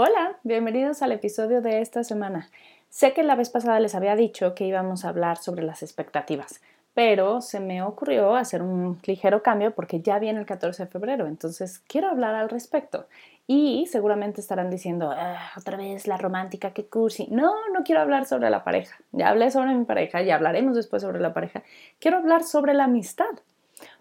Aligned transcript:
Hola, 0.00 0.38
bienvenidos 0.44 1.02
al 1.02 1.10
episodio 1.10 1.60
de 1.60 1.80
esta 1.80 2.04
semana. 2.04 2.48
Sé 2.88 3.14
que 3.14 3.24
la 3.24 3.34
vez 3.34 3.50
pasada 3.50 3.80
les 3.80 3.96
había 3.96 4.14
dicho 4.14 4.54
que 4.54 4.64
íbamos 4.64 5.04
a 5.04 5.08
hablar 5.08 5.38
sobre 5.38 5.64
las 5.64 5.82
expectativas, 5.82 6.60
pero 6.94 7.40
se 7.40 7.58
me 7.58 7.82
ocurrió 7.82 8.36
hacer 8.36 8.62
un 8.62 9.00
ligero 9.02 9.42
cambio 9.42 9.72
porque 9.72 10.00
ya 10.00 10.20
viene 10.20 10.38
el 10.38 10.46
14 10.46 10.84
de 10.84 10.88
febrero, 10.88 11.26
entonces 11.26 11.80
quiero 11.80 12.06
hablar 12.10 12.36
al 12.36 12.48
respecto. 12.48 13.06
Y 13.48 13.88
seguramente 13.90 14.40
estarán 14.40 14.70
diciendo, 14.70 15.10
ah, 15.12 15.50
otra 15.56 15.76
vez 15.76 16.06
la 16.06 16.16
romántica, 16.16 16.70
qué 16.70 16.86
cursi. 16.86 17.26
No, 17.32 17.52
no 17.74 17.82
quiero 17.82 18.00
hablar 18.00 18.24
sobre 18.24 18.50
la 18.50 18.62
pareja. 18.62 18.98
Ya 19.10 19.30
hablé 19.30 19.50
sobre 19.50 19.74
mi 19.74 19.84
pareja 19.84 20.22
y 20.22 20.30
hablaremos 20.30 20.76
después 20.76 21.02
sobre 21.02 21.18
la 21.18 21.34
pareja. 21.34 21.64
Quiero 21.98 22.18
hablar 22.18 22.44
sobre 22.44 22.72
la 22.72 22.84
amistad. 22.84 23.34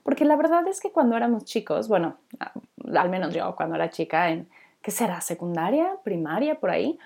Porque 0.03 0.25
la 0.25 0.35
verdad 0.35 0.67
es 0.67 0.79
que 0.79 0.91
cuando 0.91 1.17
éramos 1.17 1.43
chicos, 1.45 1.87
bueno, 1.87 2.17
al 2.39 3.09
menos 3.09 3.33
yo 3.33 3.55
cuando 3.55 3.75
era 3.75 3.89
chica 3.89 4.29
en 4.29 4.47
¿qué 4.81 4.91
será? 4.91 5.21
¿Secundaria? 5.21 5.97
¿Primaria? 6.03 6.59
Por 6.59 6.69
ahí. 6.69 6.97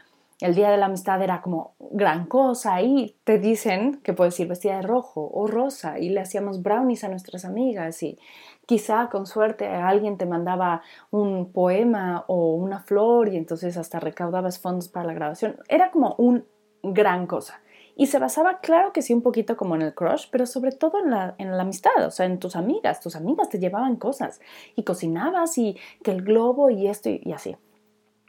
El 0.41 0.55
día 0.55 0.71
de 0.71 0.77
la 0.77 0.87
amistad 0.87 1.21
era 1.21 1.41
como 1.41 1.75
gran 1.77 2.25
cosa 2.25 2.81
y 2.81 3.15
te 3.23 3.37
dicen 3.37 4.01
que 4.03 4.13
puedes 4.13 4.39
ir 4.39 4.47
vestida 4.47 4.77
de 4.77 4.81
rojo 4.81 5.29
o 5.31 5.45
rosa 5.45 5.99
y 5.99 6.09
le 6.09 6.19
hacíamos 6.19 6.63
brownies 6.63 7.03
a 7.03 7.09
nuestras 7.09 7.45
amigas 7.45 8.01
y 8.01 8.17
quizá 8.65 9.09
con 9.09 9.27
suerte 9.27 9.67
alguien 9.67 10.17
te 10.17 10.25
mandaba 10.25 10.81
un 11.11 11.51
poema 11.51 12.25
o 12.27 12.55
una 12.55 12.79
flor 12.79 13.29
y 13.29 13.37
entonces 13.37 13.77
hasta 13.77 13.99
recaudabas 13.99 14.57
fondos 14.57 14.87
para 14.87 15.05
la 15.05 15.13
grabación. 15.13 15.57
Era 15.67 15.91
como 15.91 16.15
un 16.17 16.43
gran 16.81 17.27
cosa. 17.27 17.61
Y 17.95 18.07
se 18.07 18.19
basaba, 18.19 18.59
claro 18.59 18.93
que 18.93 19.01
sí, 19.01 19.13
un 19.13 19.21
poquito 19.21 19.57
como 19.57 19.75
en 19.75 19.81
el 19.81 19.93
crush, 19.93 20.27
pero 20.31 20.45
sobre 20.45 20.71
todo 20.71 20.99
en 21.03 21.11
la, 21.11 21.35
en 21.37 21.51
la 21.55 21.63
amistad, 21.63 22.05
o 22.05 22.11
sea, 22.11 22.25
en 22.25 22.39
tus 22.39 22.55
amigas. 22.55 22.99
Tus 22.99 23.15
amigas 23.15 23.49
te 23.49 23.59
llevaban 23.59 23.95
cosas 23.97 24.41
y 24.75 24.83
cocinabas 24.83 25.57
y 25.57 25.77
que 26.03 26.11
el 26.11 26.23
globo 26.23 26.69
y 26.69 26.87
esto 26.87 27.09
y 27.09 27.31
así. 27.33 27.55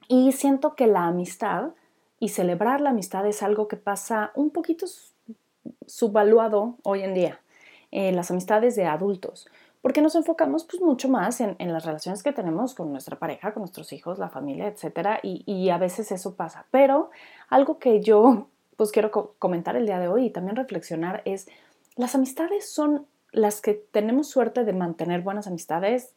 Y 0.08 0.32
siento 0.32 0.74
que 0.74 0.86
la 0.86 1.06
amistad 1.06 1.70
y 2.18 2.28
celebrar 2.28 2.80
la 2.80 2.90
amistad 2.90 3.26
es 3.26 3.42
algo 3.42 3.66
que 3.66 3.76
pasa 3.76 4.30
un 4.34 4.50
poquito 4.50 4.86
subvaluado 5.86 6.76
hoy 6.84 7.02
en 7.02 7.14
día, 7.14 7.40
en 7.90 8.14
las 8.14 8.30
amistades 8.30 8.76
de 8.76 8.84
adultos, 8.84 9.48
porque 9.80 10.00
nos 10.00 10.14
enfocamos 10.14 10.64
pues 10.64 10.80
mucho 10.80 11.08
más 11.08 11.40
en, 11.40 11.56
las 11.58 11.84
relaciones 11.84 12.22
que 12.22 12.32
tenemos 12.32 12.74
con 12.74 12.92
nuestra 12.92 13.18
pareja, 13.18 13.52
con 13.52 13.62
nuestros 13.62 13.92
hijos, 13.92 14.18
la 14.20 14.28
familia, 14.28 14.68
etc. 14.68 15.18
Y, 15.24 15.42
y 15.46 15.70
a 15.70 15.78
veces 15.78 16.12
eso 16.12 16.36
pasa. 16.36 16.66
Pero 16.70 17.10
algo 17.48 17.78
que 17.78 18.00
yo 18.00 18.46
pues 18.82 18.90
quiero 18.90 19.36
comentar 19.38 19.76
el 19.76 19.86
día 19.86 20.00
de 20.00 20.08
hoy 20.08 20.26
y 20.26 20.30
también 20.30 20.56
reflexionar 20.56 21.22
es, 21.24 21.46
las 21.94 22.16
amistades 22.16 22.68
son 22.68 23.06
las 23.30 23.60
que 23.60 23.74
tenemos 23.74 24.26
suerte 24.26 24.64
de 24.64 24.72
mantener 24.72 25.20
buenas 25.20 25.46
amistades 25.46 26.14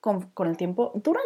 con, 0.00 0.30
con 0.30 0.48
el 0.48 0.56
tiempo, 0.56 0.90
duran 0.94 1.24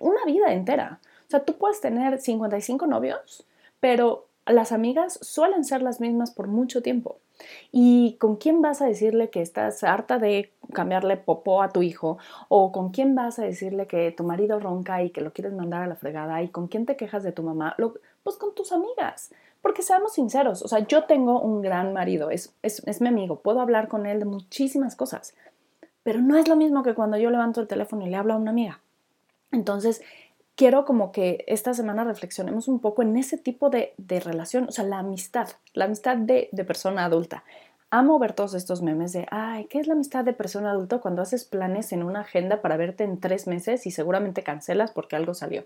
una 0.00 0.24
vida 0.24 0.52
entera. 0.52 0.98
O 1.28 1.30
sea, 1.30 1.44
tú 1.44 1.56
puedes 1.58 1.80
tener 1.80 2.18
55 2.18 2.88
novios, 2.88 3.46
pero 3.78 4.26
las 4.46 4.72
amigas 4.72 5.16
suelen 5.22 5.62
ser 5.62 5.80
las 5.80 6.00
mismas 6.00 6.32
por 6.32 6.48
mucho 6.48 6.82
tiempo. 6.82 7.18
¿Y 7.70 8.16
con 8.18 8.34
quién 8.34 8.62
vas 8.62 8.82
a 8.82 8.86
decirle 8.86 9.30
que 9.30 9.42
estás 9.42 9.84
harta 9.84 10.18
de 10.18 10.50
cambiarle 10.72 11.18
popó 11.18 11.62
a 11.62 11.68
tu 11.68 11.82
hijo? 11.82 12.18
¿O 12.48 12.72
con 12.72 12.90
quién 12.90 13.14
vas 13.14 13.38
a 13.38 13.44
decirle 13.44 13.86
que 13.86 14.10
tu 14.10 14.24
marido 14.24 14.58
ronca 14.58 15.04
y 15.04 15.10
que 15.10 15.20
lo 15.20 15.32
quieres 15.32 15.52
mandar 15.52 15.82
a 15.82 15.86
la 15.86 15.94
fregada? 15.94 16.42
¿Y 16.42 16.48
con 16.48 16.66
quién 16.66 16.84
te 16.84 16.96
quejas 16.96 17.22
de 17.22 17.30
tu 17.30 17.44
mamá? 17.44 17.76
pues 18.24 18.36
con 18.38 18.56
tus 18.56 18.72
amigas. 18.72 19.30
Porque 19.66 19.82
seamos 19.82 20.12
sinceros, 20.12 20.62
o 20.62 20.68
sea, 20.68 20.86
yo 20.86 21.06
tengo 21.06 21.40
un 21.40 21.60
gran 21.60 21.92
marido, 21.92 22.30
es, 22.30 22.54
es, 22.62 22.86
es 22.86 23.00
mi 23.00 23.08
amigo, 23.08 23.40
puedo 23.40 23.60
hablar 23.60 23.88
con 23.88 24.06
él 24.06 24.20
de 24.20 24.24
muchísimas 24.24 24.94
cosas, 24.94 25.34
pero 26.04 26.20
no 26.20 26.38
es 26.38 26.46
lo 26.46 26.54
mismo 26.54 26.84
que 26.84 26.94
cuando 26.94 27.16
yo 27.16 27.30
levanto 27.30 27.60
el 27.60 27.66
teléfono 27.66 28.06
y 28.06 28.10
le 28.10 28.14
hablo 28.14 28.34
a 28.34 28.36
una 28.36 28.52
amiga. 28.52 28.78
Entonces, 29.50 30.02
quiero 30.54 30.84
como 30.84 31.10
que 31.10 31.44
esta 31.48 31.74
semana 31.74 32.04
reflexionemos 32.04 32.68
un 32.68 32.78
poco 32.78 33.02
en 33.02 33.16
ese 33.16 33.38
tipo 33.38 33.68
de, 33.68 33.92
relación, 34.08 34.66
o 34.68 34.70
sea, 34.70 34.84
la 34.84 35.00
amistad, 35.00 35.48
la 35.74 35.86
amistad 35.86 36.16
de, 36.16 36.48
de, 36.52 36.64
persona 36.64 37.04
adulta. 37.04 37.42
Amo 37.90 38.18
ver 38.18 38.32
todos 38.32 38.54
estos 38.54 38.82
memes 38.82 39.12
de, 39.12 39.28
ay, 39.30 39.66
¿qué 39.66 39.78
es 39.78 39.86
la 39.86 39.94
amistad 39.94 40.24
de 40.24 40.32
persona 40.32 40.72
adulta 40.72 40.98
cuando 40.98 41.22
haces 41.22 41.44
planes 41.44 41.92
en 41.92 42.02
una 42.02 42.22
agenda 42.22 42.60
para 42.60 42.76
verte 42.76 43.04
en 43.04 43.20
tres 43.20 43.46
meses 43.46 43.86
y 43.86 43.92
seguramente 43.92 44.42
cancelas 44.42 44.90
porque 44.90 45.14
algo 45.14 45.34
salió? 45.34 45.64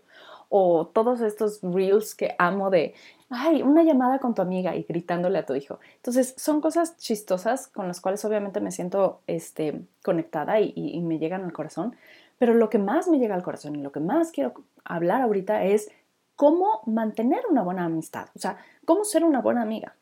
O 0.50 0.86
todos 0.86 1.22
estos 1.22 1.60
reels 1.62 2.14
que 2.14 2.34
amo 2.38 2.68
de, 2.68 2.94
ay, 3.30 3.62
una 3.62 3.84
llamada 3.84 4.18
con 4.18 4.34
tu 4.34 4.42
amiga 4.42 4.76
y 4.76 4.82
gritándole 4.82 5.38
a 5.38 5.46
tu 5.46 5.54
hijo. 5.54 5.80
Entonces, 5.96 6.34
son 6.36 6.60
cosas 6.60 6.98
chistosas 6.98 7.68
con 7.68 7.88
las 7.88 8.02
cuales 8.02 8.22
obviamente 8.26 8.60
me 8.60 8.70
siento 8.70 9.22
este, 9.26 9.80
conectada 10.02 10.60
y, 10.60 10.74
y 10.76 11.00
me 11.00 11.18
llegan 11.18 11.44
al 11.44 11.54
corazón, 11.54 11.96
pero 12.36 12.52
lo 12.52 12.68
que 12.68 12.78
más 12.78 13.08
me 13.08 13.18
llega 13.18 13.34
al 13.34 13.42
corazón 13.42 13.76
y 13.76 13.82
lo 13.82 13.92
que 13.92 14.00
más 14.00 14.30
quiero 14.30 14.52
hablar 14.84 15.22
ahorita 15.22 15.64
es 15.64 15.90
cómo 16.36 16.82
mantener 16.84 17.44
una 17.50 17.62
buena 17.62 17.86
amistad, 17.86 18.28
o 18.36 18.38
sea, 18.38 18.58
cómo 18.84 19.04
ser 19.04 19.24
una 19.24 19.40
buena 19.40 19.62
amiga. 19.62 19.94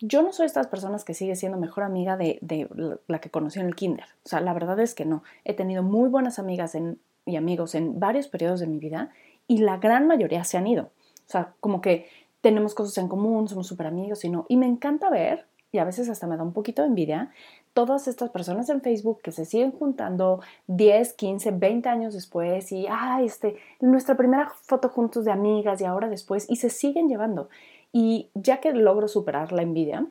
Yo 0.00 0.22
no 0.22 0.32
soy 0.32 0.46
estas 0.46 0.66
personas 0.66 1.04
que 1.04 1.14
sigue 1.14 1.36
siendo 1.36 1.58
mejor 1.58 1.84
amiga 1.84 2.16
de, 2.16 2.38
la 3.06 3.18
que 3.20 3.30
conocí 3.30 3.60
en 3.60 3.66
el 3.66 3.74
kinder. 3.74 4.04
O 4.24 4.28
sea, 4.28 4.40
la 4.40 4.52
verdad 4.52 4.78
es 4.80 4.94
que 4.94 5.06
no. 5.06 5.22
He 5.44 5.54
tenido 5.54 5.82
muy 5.82 6.10
buenas 6.10 6.38
amigas 6.38 6.76
y 7.24 7.36
amigos 7.36 7.74
en 7.74 7.98
varios 7.98 8.28
periodos 8.28 8.60
de 8.60 8.66
mi 8.66 8.78
vida 8.78 9.10
y 9.48 9.58
la 9.58 9.78
gran 9.78 10.06
mayoría 10.06 10.44
se 10.44 10.58
han 10.58 10.66
ido. 10.66 10.90
O 11.26 11.30
sea, 11.30 11.54
como 11.60 11.80
que 11.80 12.08
tenemos 12.40 12.74
cosas 12.74 12.98
en 12.98 13.08
común, 13.08 13.48
somos 13.48 13.66
súper 13.66 13.86
amigos 13.86 14.24
y 14.24 14.28
no. 14.28 14.46
Y 14.48 14.56
me 14.56 14.66
encanta 14.66 15.10
ver, 15.10 15.46
y 15.72 15.78
a 15.78 15.84
veces 15.84 16.08
hasta 16.08 16.26
me 16.26 16.36
da 16.36 16.42
un 16.42 16.52
poquito 16.52 16.82
de 16.82 16.88
envidia, 16.88 17.32
todas 17.72 18.08
estas 18.08 18.30
personas 18.30 18.68
en 18.70 18.80
Facebook 18.80 19.20
que 19.22 19.32
se 19.32 19.44
siguen 19.44 19.72
juntando 19.72 20.40
10, 20.68 21.12
15, 21.14 21.50
20 21.50 21.88
años 21.88 22.14
después 22.14 22.70
y, 22.72 22.86
ah, 22.88 23.20
este, 23.22 23.56
nuestra 23.80 24.16
primera 24.16 24.52
foto 24.62 24.88
juntos 24.88 25.24
de 25.24 25.32
amigas 25.32 25.80
y 25.80 25.84
ahora 25.84 26.08
después, 26.08 26.46
y 26.48 26.56
se 26.56 26.70
siguen 26.70 27.08
llevando. 27.08 27.48
Y 27.98 28.28
ya 28.34 28.60
que 28.60 28.74
logro 28.74 29.08
superar 29.08 29.52
la 29.52 29.62
envidia, 29.62 30.06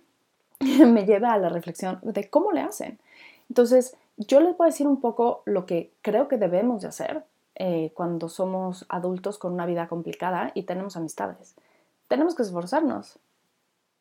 me 0.60 1.06
lleva 1.06 1.34
a 1.34 1.38
la 1.38 1.50
reflexión 1.50 2.00
de 2.02 2.28
cómo 2.32 2.52
le 2.52 2.62
hacen. 2.62 2.98
Entonces, 3.48 3.96
yo 4.18 4.40
les 4.40 4.58
voy 4.58 4.66
a 4.66 4.72
decir 4.72 4.88
un 4.88 5.00
poco 5.00 5.44
lo 5.46 5.68
que 5.68 5.92
creo 6.02 6.28
que 6.28 6.40
debemos 6.40 6.82
de 6.82 6.88
hacer 6.88 7.26
eh, 7.54 7.92
cuando 7.94 8.28
somos 8.28 8.88
adultos 8.90 9.38
con 9.38 9.54
una 9.54 9.68
vida 9.68 9.88
complicada 9.88 10.50
y 10.56 10.64
tenemos 10.64 10.98
amistades. 10.98 11.54
Tenemos 12.08 12.34
que 12.34 12.42
esforzarnos. 12.42 13.20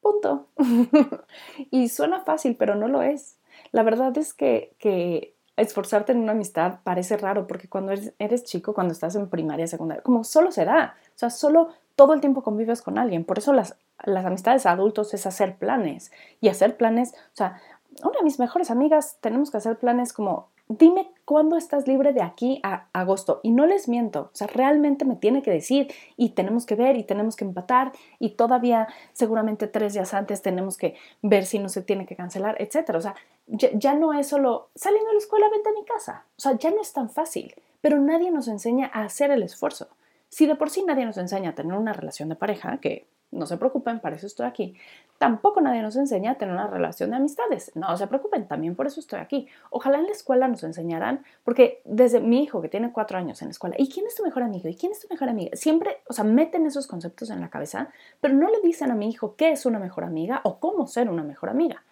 Punto. 0.00 0.46
y 1.70 1.90
suena 1.90 2.20
fácil, 2.20 2.56
pero 2.56 2.76
no 2.76 2.88
lo 2.88 3.02
es. 3.02 3.36
La 3.70 3.82
verdad 3.82 4.16
es 4.16 4.32
que, 4.32 5.34
esforzarte 5.58 6.12
en 6.12 6.20
una 6.20 6.32
amistad 6.32 6.78
parece 6.84 7.18
raro 7.18 7.46
porque 7.46 7.68
cuando 7.68 7.92
eres, 8.18 8.44
chico, 8.44 8.72
cuando 8.72 8.94
estás 8.94 9.14
en 9.14 9.28
primaria, 9.28 9.66
secundaria, 9.66 10.02
como 10.02 10.24
solo 10.24 10.50
se 10.52 10.64
da, 10.64 10.96
o 11.08 11.18
sea, 11.18 11.28
solo 11.28 11.68
todo 11.96 12.14
el 12.14 12.20
tiempo 12.20 12.42
convives 12.42 12.82
con 12.82 12.98
alguien. 12.98 13.24
Por 13.24 13.38
eso 13.38 13.52
las, 13.52 13.76
amistades 13.98 14.66
adultos 14.66 15.14
es 15.14 15.26
hacer 15.26 15.56
planes 15.56 16.12
y 16.40 16.48
hacer 16.48 16.76
planes, 16.76 17.14
o 17.14 17.36
sea, 17.36 17.60
una 18.02 18.18
de 18.18 18.24
mis 18.24 18.38
mejores 18.38 18.70
amigas 18.70 19.18
tenemos 19.20 19.50
que 19.50 19.58
hacer 19.58 19.78
planes 19.78 20.12
como 20.12 20.48
dime 20.68 21.10
cuándo 21.24 21.56
estás 21.56 21.86
libre 21.86 22.12
de 22.12 22.22
aquí 22.22 22.60
a 22.62 22.86
agosto. 22.92 23.40
Y 23.42 23.50
no 23.50 23.66
les 23.66 23.88
miento, 23.88 24.30
o 24.32 24.36
sea, 24.36 24.46
realmente 24.46 25.04
me 25.04 25.16
tiene 25.16 25.42
que 25.42 25.50
decir 25.50 25.92
y 26.16 26.30
tenemos 26.30 26.66
que 26.66 26.74
ver 26.74 26.96
y 26.96 27.04
tenemos 27.04 27.36
que 27.36 27.44
empatar 27.44 27.92
y 28.18 28.30
todavía 28.30 28.88
seguramente 29.12 29.66
tres 29.66 29.94
días 29.94 30.14
antes 30.14 30.42
tenemos 30.42 30.76
que 30.76 30.96
ver 31.22 31.46
si 31.46 31.58
no 31.58 31.68
se 31.68 31.82
tiene 31.82 32.06
que 32.06 32.16
cancelar, 32.16 32.56
etcétera. 32.58 32.98
O 32.98 33.02
sea, 33.02 33.14
ya, 33.46 33.94
no 33.94 34.12
es 34.12 34.26
solo 34.26 34.68
saliendo 34.74 35.08
de 35.08 35.14
la 35.14 35.20
escuela, 35.20 35.50
vente 35.50 35.68
a 35.68 35.72
mi 35.72 35.84
casa. 35.84 36.24
O 36.36 36.40
sea, 36.40 36.52
ya 36.56 36.70
no 36.70 36.80
es 36.80 36.92
tan 36.92 37.10
fácil, 37.10 37.54
pero 37.80 37.98
nadie 38.00 38.30
nos 38.30 38.48
enseña 38.48 38.90
a 38.92 39.04
hacer 39.04 39.30
el 39.30 39.42
esfuerzo. 39.42 39.88
Si 40.34 40.46
de 40.46 40.56
por 40.56 40.68
sí 40.68 40.82
nadie 40.82 41.04
nos 41.04 41.16
enseña 41.16 41.50
a 41.50 41.54
tener 41.54 41.74
una 41.74 41.92
relación 41.92 42.28
de 42.28 42.34
pareja, 42.34 42.78
que 42.78 43.06
no 43.30 43.46
se 43.46 43.56
preocupen, 43.56 44.00
para 44.00 44.16
eso 44.16 44.26
estoy 44.26 44.46
aquí. 44.46 44.74
Tampoco 45.16 45.60
nadie 45.60 45.80
nos 45.80 45.94
enseña 45.94 46.32
a 46.32 46.34
tener 46.34 46.52
una 46.52 46.66
relación 46.66 47.10
de 47.10 47.16
amistades. 47.18 47.70
No 47.76 47.96
se 47.96 48.08
preocupen, 48.08 48.48
también 48.48 48.74
por 48.74 48.88
eso 48.88 48.98
estoy 48.98 49.20
aquí. 49.20 49.46
Ojalá 49.70 49.98
en 49.98 50.06
la 50.06 50.10
escuela 50.10 50.48
nos 50.48 50.64
enseñaran, 50.64 51.24
porque 51.44 51.82
desde 51.84 52.18
mi 52.18 52.42
hijo 52.42 52.60
que 52.60 52.68
tiene 52.68 52.90
cuatro 52.90 53.16
años 53.16 53.42
en 53.42 53.46
la 53.46 53.52
escuela, 53.52 53.76
¿y 53.78 53.88
quién 53.88 54.08
es 54.08 54.16
tu 54.16 54.24
mejor 54.24 54.42
amigo? 54.42 54.68
¿Y 54.68 54.74
quién 54.74 54.90
es 54.90 54.98
tu 54.98 55.06
mejor 55.08 55.28
amiga? 55.28 55.56
Siempre, 55.56 55.98
o 56.08 56.12
sea, 56.12 56.24
meten 56.24 56.66
esos 56.66 56.88
conceptos 56.88 57.30
en 57.30 57.40
la 57.40 57.48
cabeza, 57.48 57.90
pero 58.20 58.34
no 58.34 58.50
le 58.50 58.60
dicen 58.60 58.90
a 58.90 58.96
mi 58.96 59.08
hijo 59.08 59.36
qué 59.36 59.52
es 59.52 59.66
una 59.66 59.78
mejor 59.78 60.02
amiga 60.02 60.40
o 60.42 60.58
cómo 60.58 60.88
ser 60.88 61.08
una 61.10 61.22
mejor 61.22 61.48
amiga. 61.48 61.84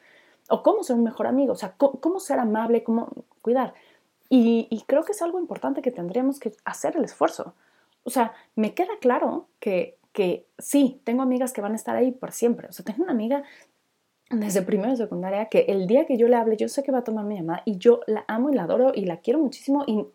O 0.49 0.65
cómo 0.65 0.83
ser 0.83 0.97
un 0.97 1.05
mejor 1.05 1.29
amigo, 1.29 1.53
o 1.53 1.57
sea, 1.57 1.75
cómo, 1.77 2.19
ser 2.19 2.41
amable, 2.41 2.83
cómo 2.83 3.09
cuidar. 3.41 3.73
Y, 4.29 4.67
y 4.69 4.83
creo 4.83 5.05
que 5.05 5.13
es 5.13 5.23
algo 5.23 5.39
importante 5.39 5.81
que 5.81 5.93
tendríamos 5.93 6.41
que 6.41 6.53
hacer 6.65 6.97
el 6.97 7.05
esfuerzo. 7.05 7.55
O 8.05 8.11
sea, 8.11 8.33
me 8.57 8.75
queda 8.75 8.99
claro 9.01 9.49
que 9.61 9.99
que 10.13 10.47
sí, 10.59 11.01
tengo 11.05 11.23
amigas 11.23 11.53
que 11.53 11.61
van 11.61 11.73
a 11.73 11.77
estar 11.77 11.97
ahí 11.97 12.13
por 12.13 12.33
siempre. 12.33 12.69
O 12.69 12.73
sea, 12.73 12.85
tengo 12.85 13.03
una 13.03 13.13
amiga 13.13 13.43
desde 14.31 14.63
primero 14.63 14.93
y 14.93 14.97
secundaria 14.97 15.47
que 15.47 15.67
el 15.69 15.87
día 15.87 16.07
que 16.07 16.17
yo 16.17 16.27
le 16.27 16.37
hable, 16.37 16.57
yo 16.57 16.69
sé 16.69 16.83
que 16.83 16.93
va 16.93 16.99
a 16.99 17.05
tomar 17.05 17.25
mi 17.25 17.37
llamada 17.37 17.63
y 17.67 17.77
yo 17.77 18.01
la 18.07 18.25
amo 18.29 18.51
y 18.51 18.55
la 18.55 18.63
adoro 18.63 18.93
y 18.95 19.05
la 19.05 19.19
quiero 19.19 19.39
muchísimo 19.39 19.85
y, 19.87 20.07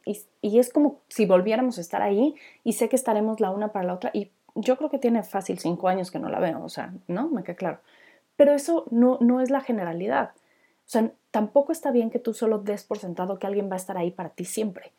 y, 0.42 0.60
es 0.60 0.74
como 0.74 1.02
si 1.08 1.28
volviéramos 1.28 1.78
a 1.78 1.82
estar 1.82 2.02
ahí 2.02 2.34
y 2.64 2.74
sé 2.74 2.90
que 2.90 2.96
estaremos 2.96 3.40
la 3.40 3.52
una 3.52 3.72
para 3.72 3.86
la 3.86 3.94
otra 3.94 4.10
y 4.14 4.32
yo 4.56 4.76
creo 4.78 4.90
que 4.90 4.98
tiene 4.98 5.22
fácil 5.22 5.60
cinco 5.60 5.88
años 5.88 6.10
que 6.10 6.18
no 6.18 6.30
la 6.30 6.40
veo, 6.40 6.64
o 6.64 6.70
sea, 6.70 6.94
¿no? 7.08 7.30
Me 7.30 7.44
queda 7.44 7.56
claro. 7.56 7.80
Pero 8.38 8.54
eso 8.54 8.86
no, 8.90 9.20
no 9.22 9.40
es 9.40 9.52
la 9.52 9.62
generalidad. 9.62 10.32
O 10.32 10.90
sea, 10.90 11.12
tampoco 11.30 11.72
está 11.72 11.92
bien 11.92 12.10
que 12.10 12.18
tú 12.18 12.34
solo 12.34 12.58
des 12.58 12.84
por 12.84 12.98
sentado 12.98 13.38
que 13.38 13.46
alguien 13.46 13.70
va 13.70 13.74
a 13.74 13.78
estar 13.78 13.98
ahí 13.98 14.10
para 14.10 14.30
ti 14.30 14.46
siempre. 14.46 14.94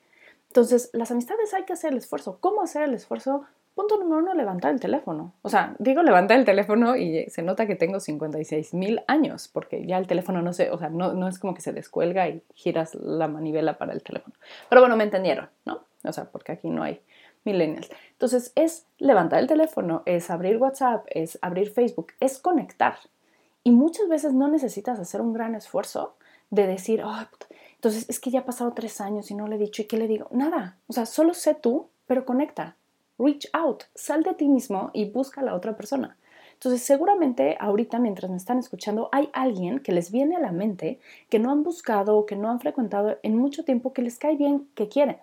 Entonces, 0.48 0.90
las 0.92 1.10
amistades 1.10 1.54
hay 1.54 1.64
que 1.64 1.72
hacer 1.72 1.92
el 1.92 1.98
esfuerzo. 1.98 2.38
¿Cómo 2.40 2.62
hacer 2.62 2.82
el 2.82 2.94
esfuerzo? 2.94 3.44
Punto 3.74 3.96
número 3.96 4.22
uno, 4.22 4.34
levantar 4.34 4.72
el 4.72 4.80
teléfono. 4.80 5.34
O 5.42 5.48
sea, 5.48 5.76
digo 5.78 6.02
levantar 6.02 6.38
el 6.38 6.44
teléfono 6.44 6.96
y 6.96 7.30
se 7.30 7.42
nota 7.42 7.66
que 7.66 7.76
tengo 7.76 8.00
56 8.00 8.74
mil 8.74 9.02
años, 9.06 9.48
porque 9.48 9.86
ya 9.86 9.98
el 9.98 10.08
teléfono 10.08 10.42
no 10.42 10.52
se, 10.52 10.70
o 10.70 10.78
sea, 10.78 10.88
no, 10.88 11.12
no 11.12 11.28
es 11.28 11.38
como 11.38 11.54
que 11.54 11.60
se 11.60 11.72
descuelga 11.72 12.28
y 12.28 12.42
giras 12.54 12.96
la 12.96 13.28
manivela 13.28 13.78
para 13.78 13.92
el 13.92 14.02
teléfono. 14.02 14.34
Pero 14.68 14.82
bueno, 14.82 14.96
me 14.96 15.04
entendieron, 15.04 15.48
¿no? 15.64 15.84
O 16.02 16.12
sea, 16.12 16.24
porque 16.24 16.52
aquí 16.52 16.70
no 16.70 16.82
hay 16.82 17.00
millennials. 17.44 17.88
Entonces, 18.12 18.52
es 18.56 18.86
levantar 18.98 19.38
el 19.38 19.46
teléfono, 19.46 20.02
es 20.06 20.30
abrir 20.30 20.56
WhatsApp, 20.56 21.06
es 21.10 21.38
abrir 21.40 21.70
Facebook, 21.70 22.08
es 22.20 22.38
conectar. 22.38 22.96
Y 23.62 23.70
muchas 23.70 24.08
veces 24.08 24.32
no 24.32 24.48
necesitas 24.48 24.98
hacer 24.98 25.20
un 25.20 25.32
gran 25.32 25.54
esfuerzo 25.54 26.16
de 26.50 26.66
decir, 26.66 27.02
oh, 27.04 27.20
entonces 27.78 28.06
es 28.08 28.20
que 28.20 28.30
ya 28.30 28.40
ha 28.40 28.44
pasado 28.44 28.72
tres 28.72 29.00
años 29.00 29.30
y 29.30 29.34
no 29.34 29.46
le 29.46 29.56
he 29.56 29.58
dicho, 29.58 29.82
¿y 29.82 29.86
qué 29.86 29.96
le 29.96 30.08
digo? 30.08 30.28
Nada. 30.32 30.76
O 30.88 30.92
sea, 30.92 31.06
solo 31.06 31.32
sé 31.32 31.54
tú, 31.54 31.88
pero 32.06 32.24
conecta 32.24 32.76
reach 33.18 33.48
out, 33.52 33.84
sal 33.94 34.22
de 34.22 34.34
ti 34.34 34.48
mismo 34.48 34.90
y 34.92 35.10
busca 35.10 35.40
a 35.40 35.44
la 35.44 35.54
otra 35.54 35.76
persona. 35.76 36.16
Entonces, 36.54 36.82
seguramente 36.82 37.56
ahorita 37.60 37.98
mientras 37.98 38.30
me 38.30 38.36
están 38.36 38.58
escuchando, 38.58 39.08
hay 39.12 39.28
alguien 39.32 39.78
que 39.80 39.92
les 39.92 40.10
viene 40.10 40.36
a 40.36 40.40
la 40.40 40.50
mente 40.50 40.98
que 41.28 41.38
no 41.38 41.52
han 41.52 41.62
buscado, 41.62 42.26
que 42.26 42.36
no 42.36 42.50
han 42.50 42.60
frecuentado 42.60 43.18
en 43.22 43.36
mucho 43.36 43.64
tiempo, 43.64 43.92
que 43.92 44.02
les 44.02 44.18
cae 44.18 44.36
bien, 44.36 44.68
que 44.74 44.88
quieren. 44.88 45.18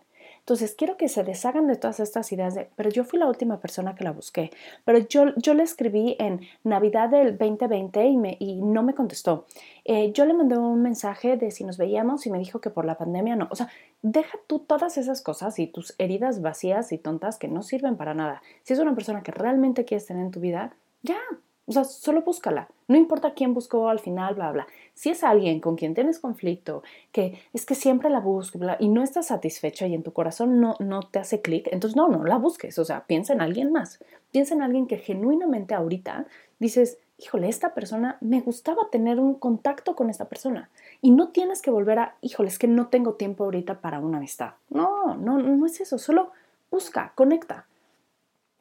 Entonces, 0.45 0.75
quiero 0.77 0.95
que 0.95 1.09
se 1.09 1.23
deshagan 1.23 1.65
de 1.65 1.75
todas 1.75 1.99
estas 1.99 2.31
ideas 2.31 2.53
de, 2.53 2.69
pero 2.75 2.91
yo 2.91 3.03
fui 3.03 3.17
la 3.17 3.25
última 3.25 3.59
persona 3.59 3.95
que 3.95 4.03
la 4.03 4.11
busqué, 4.11 4.51
pero 4.83 4.99
yo, 4.99 5.33
yo 5.37 5.55
le 5.55 5.63
escribí 5.63 6.15
en 6.19 6.41
Navidad 6.63 7.09
del 7.09 7.35
2020 7.35 8.05
y, 8.05 8.15
me, 8.15 8.37
y 8.39 8.61
no 8.61 8.83
me 8.83 8.93
contestó. 8.93 9.47
Eh, 9.85 10.11
yo 10.11 10.23
le 10.27 10.35
mandé 10.35 10.55
un 10.55 10.83
mensaje 10.83 11.35
de 11.35 11.49
si 11.49 11.63
nos 11.63 11.79
veíamos 11.79 12.27
y 12.27 12.29
me 12.29 12.37
dijo 12.37 12.61
que 12.61 12.69
por 12.69 12.85
la 12.85 12.95
pandemia 12.95 13.35
no. 13.35 13.47
O 13.49 13.55
sea, 13.55 13.69
deja 14.03 14.37
tú 14.45 14.59
todas 14.59 14.99
esas 14.99 15.23
cosas 15.23 15.57
y 15.57 15.65
tus 15.65 15.95
heridas 15.97 16.43
vacías 16.43 16.91
y 16.91 16.99
tontas 16.99 17.39
que 17.39 17.47
no 17.47 17.63
sirven 17.63 17.97
para 17.97 18.13
nada. 18.13 18.43
Si 18.61 18.73
es 18.73 18.79
una 18.79 18.93
persona 18.93 19.23
que 19.23 19.31
realmente 19.31 19.83
quieres 19.83 20.05
tener 20.05 20.23
en 20.23 20.31
tu 20.31 20.41
vida, 20.41 20.75
ya, 21.01 21.17
o 21.67 21.71
sea, 21.71 21.83
solo 21.83 22.21
búscala. 22.21 22.67
No 22.87 22.95
importa 22.95 23.33
quién 23.33 23.53
buscó 23.53 23.89
al 23.89 23.99
final, 23.99 24.35
bla, 24.35 24.51
bla. 24.51 24.67
Si 24.93 25.09
es 25.09 25.23
alguien 25.23 25.59
con 25.59 25.75
quien 25.75 25.95
tienes 25.95 26.19
conflicto, 26.19 26.83
que 27.11 27.39
es 27.53 27.65
que 27.65 27.73
siempre 27.73 28.09
la 28.09 28.19
buscas 28.19 28.77
y 28.79 28.87
no 28.87 29.01
estás 29.01 29.27
satisfecha 29.27 29.87
y 29.87 29.95
en 29.95 30.03
tu 30.03 30.13
corazón 30.13 30.61
no, 30.61 30.75
no 30.79 31.01
te 31.01 31.19
hace 31.19 31.41
clic, 31.41 31.67
entonces 31.71 31.95
no, 31.95 32.07
no 32.07 32.23
la 32.23 32.37
busques. 32.37 32.77
O 32.77 32.85
sea, 32.85 33.05
piensa 33.07 33.33
en 33.33 33.41
alguien 33.41 33.71
más. 33.71 33.99
Piensa 34.31 34.53
en 34.53 34.61
alguien 34.61 34.85
que 34.85 34.97
genuinamente 34.97 35.73
ahorita 35.73 36.27
dices, 36.59 36.99
híjole, 37.17 37.49
esta 37.49 37.73
persona, 37.73 38.17
me 38.21 38.41
gustaba 38.41 38.89
tener 38.91 39.19
un 39.19 39.33
contacto 39.33 39.95
con 39.95 40.11
esta 40.11 40.25
persona. 40.25 40.69
Y 41.01 41.11
no 41.11 41.29
tienes 41.29 41.63
que 41.63 41.71
volver 41.71 41.97
a, 41.97 42.15
híjole, 42.21 42.49
es 42.49 42.59
que 42.59 42.67
no 42.67 42.87
tengo 42.87 43.13
tiempo 43.13 43.43
ahorita 43.43 43.81
para 43.81 43.99
una 43.99 44.17
amistad. 44.17 44.51
No, 44.69 45.15
no, 45.15 45.39
no 45.39 45.65
es 45.65 45.81
eso. 45.81 45.97
Solo 45.97 46.31
busca, 46.69 47.13
conecta 47.15 47.65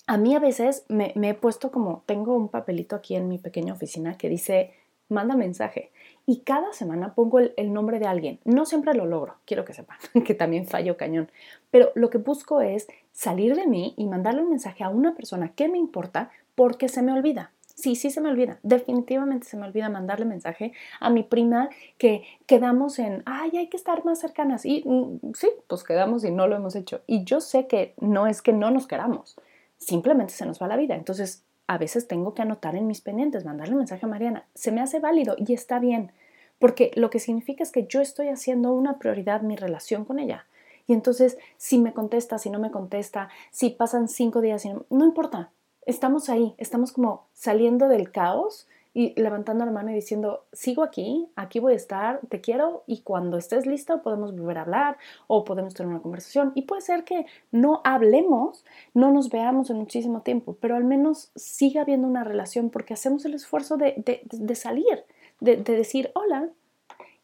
a 0.07 0.17
mí 0.19 0.35
a 0.35 0.39
veces 0.39 0.85
me, 0.89 1.15
he 1.17 1.35
puesto 1.35 1.71
como, 1.71 2.03
tengo 2.07 2.37
un 2.37 2.49
papelito 2.49 2.97
aquí 2.97 3.17
en 3.17 3.29
mi 3.29 3.39
pequeña 3.39 3.73
oficina 3.73 4.19
que 4.19 4.29
dice, 4.29 4.75
manda 5.09 5.35
mensaje. 5.37 5.93
Y 6.27 6.41
cada 6.41 6.73
semana 6.73 7.15
pongo 7.15 7.39
el, 7.39 7.73
nombre 7.73 7.99
de 7.99 8.07
alguien. 8.07 8.41
No 8.45 8.67
siempre 8.67 8.95
lo 8.95 9.07
logro, 9.07 9.37
quiero 9.45 9.65
que 9.65 9.75
sepan, 9.75 9.99
que 10.27 10.35
también 10.35 10.67
fallo 10.67 10.97
cañón. 10.97 11.31
Pero 11.71 11.91
lo 11.95 12.11
que 12.11 12.19
busco 12.19 12.61
es 12.61 12.87
salir 13.13 13.55
de 13.57 13.67
mí 13.67 13.95
y 13.97 14.07
mandarle 14.07 14.43
un 14.43 14.51
mensaje 14.51 14.85
a 14.85 14.89
una 14.89 15.15
persona 15.15 15.53
que 15.55 15.69
me 15.69 15.79
importa 15.79 16.31
porque 16.55 16.89
se 16.89 17.03
me 17.03 17.13
olvida. 17.13 17.51
Sí, 17.75 17.97
sí 17.97 18.11
se 18.11 18.21
me 18.21 18.29
olvida. 18.29 18.61
Definitivamente 18.63 19.49
se 19.49 19.57
me 19.57 19.67
olvida 19.67 19.89
mandarle 19.89 20.27
mensaje 20.27 20.73
a 21.01 21.11
mi 21.11 21.25
prima 21.25 21.71
que 21.99 22.23
quedamos 22.47 23.01
en, 23.01 23.23
ay, 23.27 23.57
hay 23.57 23.69
que 23.69 23.77
estar 23.77 24.05
más 24.05 24.21
cercanas. 24.21 24.65
Y 24.65 24.85
mm, 24.87 25.33
sí, 25.35 25.51
pues 25.67 25.83
quedamos 25.83 26.25
y 26.25 26.31
no 26.31 26.47
lo 26.47 26.55
hemos 26.55 26.77
hecho. 26.77 27.01
Y 27.07 27.25
yo 27.25 27.41
sé 27.41 27.67
que 27.67 27.95
no 28.01 28.29
es 28.29 28.43
que 28.43 28.53
no 28.53 28.71
nos 28.71 28.87
queramos 28.87 29.37
simplemente 29.85 30.33
se 30.33 30.47
nos 30.47 30.61
va 30.61 30.69
la 30.69 30.77
vida. 30.77 30.95
Entonces, 30.95 31.45
a 31.67 31.79
veces 31.79 32.07
tengo 32.07 32.35
que 32.35 32.43
anotar 32.43 32.77
en 32.77 32.87
mis 32.87 33.01
pendientes, 33.01 33.45
mandarle 33.45 33.75
un 33.75 33.79
mensaje 33.79 34.05
a 34.05 34.09
Mariana. 34.09 34.47
Se 34.55 34.73
me 34.73 34.81
hace 34.81 35.01
válido 35.01 35.37
y 35.39 35.53
está 35.55 35.79
bien, 35.79 36.13
porque 36.59 36.91
lo 36.95 37.11
que 37.11 37.21
significa 37.21 37.63
es 37.63 37.73
que 37.73 37.87
yo 37.87 38.01
estoy 38.01 38.29
haciendo 38.29 38.73
una 38.73 38.99
prioridad 38.99 39.43
mi 39.43 39.57
relación 39.57 40.05
con 40.05 40.19
ella. 40.19 40.47
Y 40.87 40.93
entonces, 40.93 41.39
si 41.57 41.79
me 41.79 41.95
contesta, 41.95 42.39
si 42.39 42.51
no 42.51 42.59
me 42.59 42.71
contesta, 42.71 43.31
si 43.51 43.71
pasan 43.71 44.09
cinco 44.09 44.41
días, 44.41 44.67
no, 44.67 44.85
no 44.91 45.05
importa. 45.05 45.51
Estamos 45.87 46.29
ahí, 46.29 46.55
estamos 46.59 46.93
como 46.93 47.27
saliendo 47.33 47.89
del 47.89 48.11
caos 48.11 48.67
y 48.95 49.13
levantando 49.21 49.67
la 49.67 49.73
mano 49.73 49.91
y 49.91 49.95
diciendo, 49.95 50.47
sigo 50.53 50.85
aquí, 50.85 51.29
aquí 51.35 51.59
voy 51.59 51.73
a 51.73 51.77
estar, 51.77 52.21
te 52.29 52.41
quiero 52.41 52.85
y 52.87 53.01
cuando 53.01 53.37
estés 53.37 53.67
listo 53.67 54.03
podemos 54.03 54.31
volver 54.33 54.59
a 54.59 54.63
hablar 54.63 54.99
o 55.27 55.45
podemos 55.45 55.75
tener 55.75 55.91
una 55.91 56.01
conversación. 56.01 56.53
Y 56.55 56.63
puede 56.63 56.81
ser 56.81 57.03
que 57.03 57.27
no 57.51 57.81
hablemos, 57.85 58.65
no 58.95 59.11
nos 59.11 59.31
veamos 59.31 59.69
en 59.71 59.79
muchísimo 59.79 60.23
tiempo, 60.23 60.57
pero 60.61 60.77
al 60.77 60.85
menos 60.85 61.33
siga 61.35 61.83
habiendo 61.83 62.07
una 62.07 62.23
relación 62.23 62.71
porque 62.71 62.95
hacemos 62.95 63.25
el 63.25 63.35
esfuerzo 63.35 63.77
de, 63.77 64.23
salir, 64.55 65.05
de, 65.41 65.57
de 65.57 65.77
decir 65.77 66.13
hola. 66.15 66.49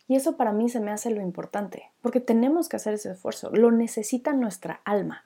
Y 0.08 0.16
eso 0.16 0.36
para 0.36 0.50
mí 0.50 0.68
se 0.68 0.80
me 0.80 0.90
hace 0.90 1.10
lo 1.10 1.20
importante, 1.20 1.92
porque 2.02 2.18
tenemos 2.18 2.68
que 2.68 2.74
hacer 2.74 2.94
ese 2.94 3.12
esfuerzo, 3.12 3.50
lo 3.52 3.70
necesita 3.70 4.32
nuestra 4.32 4.80
alma. 4.84 5.24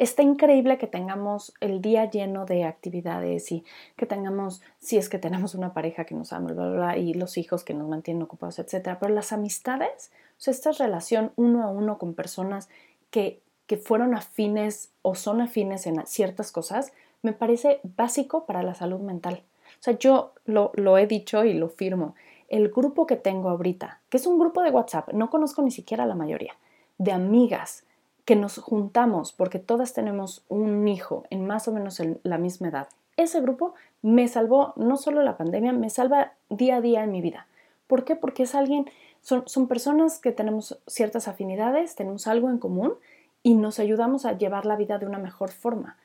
Está 0.00 0.22
increíble 0.22 0.78
que 0.78 0.86
tengamos 0.86 1.52
el 1.60 1.82
día 1.82 2.08
lleno 2.08 2.46
de 2.46 2.64
actividades 2.64 3.52
y 3.52 3.66
que 3.96 4.06
tengamos, 4.06 4.62
si 4.78 4.96
es 4.96 5.10
que 5.10 5.18
tenemos 5.18 5.54
una 5.54 5.74
pareja 5.74 6.06
que 6.06 6.14
nos 6.14 6.32
ama, 6.32 6.54
bla, 6.54 6.70
bla, 6.70 6.96
y 6.96 7.12
los 7.12 7.36
hijos 7.36 7.64
que 7.64 7.74
nos 7.74 7.86
mantienen 7.86 8.22
ocupados, 8.22 8.58
etcétera. 8.58 8.98
Pero 8.98 9.12
las 9.12 9.30
amistades, 9.30 10.10
o 10.38 10.40
sea, 10.40 10.52
esta 10.52 10.72
relación 10.72 11.32
uno 11.36 11.64
a 11.64 11.68
uno 11.68 11.98
con 11.98 12.14
personas 12.14 12.70
que, 13.10 13.42
que 13.66 13.76
fueron 13.76 14.14
afines 14.14 14.88
o 15.02 15.14
son 15.14 15.42
afines 15.42 15.86
en 15.86 16.06
ciertas 16.06 16.50
cosas, 16.50 16.94
me 17.20 17.34
parece 17.34 17.80
básico 17.82 18.46
para 18.46 18.62
la 18.62 18.72
salud 18.72 19.00
mental. 19.00 19.42
O 19.80 19.82
sea, 19.82 19.98
yo 19.98 20.32
lo, 20.46 20.72
lo 20.76 20.96
he 20.96 21.06
dicho 21.06 21.44
y 21.44 21.52
lo 21.52 21.68
firmo. 21.68 22.14
El 22.48 22.70
grupo 22.70 23.06
que 23.06 23.16
tengo 23.16 23.50
ahorita, 23.50 24.00
que 24.08 24.16
es 24.16 24.26
un 24.26 24.38
grupo 24.38 24.62
de 24.62 24.70
WhatsApp, 24.70 25.12
no 25.12 25.28
conozco 25.28 25.60
ni 25.60 25.70
siquiera 25.70 26.06
la 26.06 26.14
mayoría, 26.14 26.54
de 26.96 27.12
amigas 27.12 27.84
que 28.30 28.36
nos 28.36 28.58
juntamos 28.58 29.32
porque 29.32 29.58
todas 29.58 29.92
tenemos 29.92 30.44
un 30.48 30.86
hijo 30.86 31.24
en 31.30 31.48
más 31.48 31.66
o 31.66 31.72
menos 31.72 32.00
la 32.22 32.38
misma 32.38 32.68
edad. 32.68 32.86
Ese 33.16 33.40
grupo 33.40 33.74
me 34.02 34.28
salvó 34.28 34.72
no 34.76 34.96
solo 34.98 35.24
la 35.24 35.36
pandemia, 35.36 35.72
me 35.72 35.90
salva 35.90 36.34
día 36.48 36.76
a 36.76 36.80
día 36.80 37.02
en 37.02 37.10
mi 37.10 37.22
vida. 37.22 37.48
¿Por 37.88 38.04
qué? 38.04 38.14
Porque 38.14 38.44
es 38.44 38.54
alguien, 38.54 38.88
son, 39.20 39.42
son 39.48 39.66
personas 39.66 40.20
que 40.20 40.30
tenemos 40.30 40.78
ciertas 40.86 41.26
afinidades, 41.26 41.96
tenemos 41.96 42.28
algo 42.28 42.50
en 42.50 42.58
común 42.58 42.94
y 43.42 43.54
nos 43.54 43.80
ayudamos 43.80 44.24
a 44.24 44.38
llevar 44.38 44.64
la 44.64 44.76
vida 44.76 44.98
de 44.98 45.06
una 45.06 45.18
mejor 45.18 45.50
forma. 45.50 45.96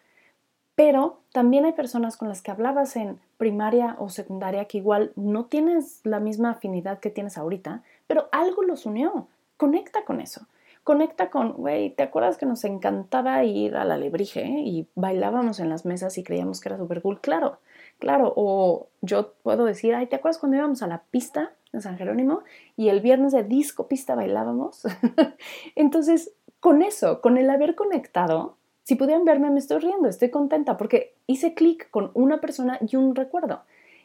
Pero 0.74 1.20
también 1.32 1.66
hay 1.66 1.74
personas 1.74 2.18
con 2.18 2.28
las 2.28 2.42
que 2.42 2.50
hablabas 2.50 2.96
en 2.96 3.20
primaria 3.38 3.98
o 4.00 4.10
secundaria 4.10 4.66
que 4.66 4.80
igual 4.80 5.12
no 5.16 5.46
tienes 5.46 6.00
la 6.04 6.20
misma 6.20 6.50
afinidad 6.50 7.00
que 7.00 7.12
tienes 7.12 7.38
ahorita, 7.38 7.84
pero 8.08 8.30
algo 8.32 8.64
los 8.64 8.88
unió. 8.88 9.28
Conecta 9.58 10.06
con 10.06 10.22
eso 10.22 10.48
conecta 10.86 11.32
con, 11.32 11.54
güey, 11.54 11.90
¿te 11.90 12.04
acuerdas 12.04 12.38
que 12.38 12.46
nos 12.46 12.64
encantaba 12.64 13.44
ir 13.44 13.76
a 13.76 13.86
la 13.86 13.98
lebrige 13.98 14.46
y 14.46 14.88
bailábamos 14.94 15.60
en 15.60 15.68
las 15.68 15.84
mesas 15.84 16.16
y 16.20 16.24
creíamos 16.24 16.62
que 16.62 16.70
era 16.70 16.78
súper 16.78 17.02
cool? 17.02 17.20
Claro, 17.20 17.58
claro. 17.98 18.32
O 18.36 18.88
yo 19.02 19.34
puedo 19.42 19.66
decir, 19.66 19.96
ay, 19.96 20.06
¿te 20.06 20.16
acuerdas 20.16 20.38
cuando 20.38 20.58
íbamos 20.58 20.84
a 20.84 20.88
la 20.88 21.02
pista 21.10 21.54
en 21.74 21.82
San 21.82 21.98
Jerónimo 21.98 22.44
y 22.78 22.90
el 22.90 23.02
viernes 23.02 23.34
de 23.34 23.44
disco 23.44 23.88
pista 23.88 24.14
bailábamos? 24.14 24.84
Entonces, 25.76 26.36
con 26.60 26.84
eso, 26.84 27.20
con 27.20 27.40
el 27.40 27.50
haber 27.50 27.74
conectado, 27.74 28.58
si 28.84 28.94
pudieran 28.94 29.26
verme, 29.26 29.50
me 29.50 29.58
estoy 29.58 29.80
riendo, 29.80 30.08
estoy 30.08 30.30
contenta 30.30 30.78
porque 30.78 31.16
hice 31.26 31.56
clic 31.56 31.90
con 31.90 32.12
una 32.14 32.40
persona 32.42 32.78
y 32.88 32.96
un 32.96 33.16
recuerdo. 33.16 33.64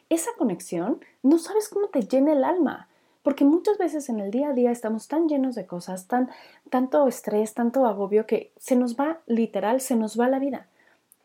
Esa 0.09 0.31
conexión, 0.35 0.99
no 1.21 1.37
sabes 1.37 1.69
cómo 1.69 1.89
te 1.89 2.01
llena 2.01 2.33
el 2.33 2.43
alma. 2.43 2.89
Porque 3.23 3.45
muchas 3.45 3.77
veces 3.77 4.09
en 4.09 4.19
el 4.19 4.31
día 4.31 4.49
a 4.49 4.53
día 4.53 4.71
estamos 4.71 5.07
tan 5.07 5.27
llenos 5.27 5.55
de 5.55 5.65
cosas, 5.65 6.07
tan, 6.07 6.29
tanto 6.69 7.07
estrés, 7.07 7.53
tanto 7.53 7.85
agobio, 7.85 8.25
que 8.25 8.51
se 8.57 8.75
nos 8.75 8.95
va, 8.95 9.19
literal, 9.27 9.81
se 9.81 9.95
nos 9.95 10.19
va 10.19 10.27
la 10.27 10.39
vida. 10.39 10.67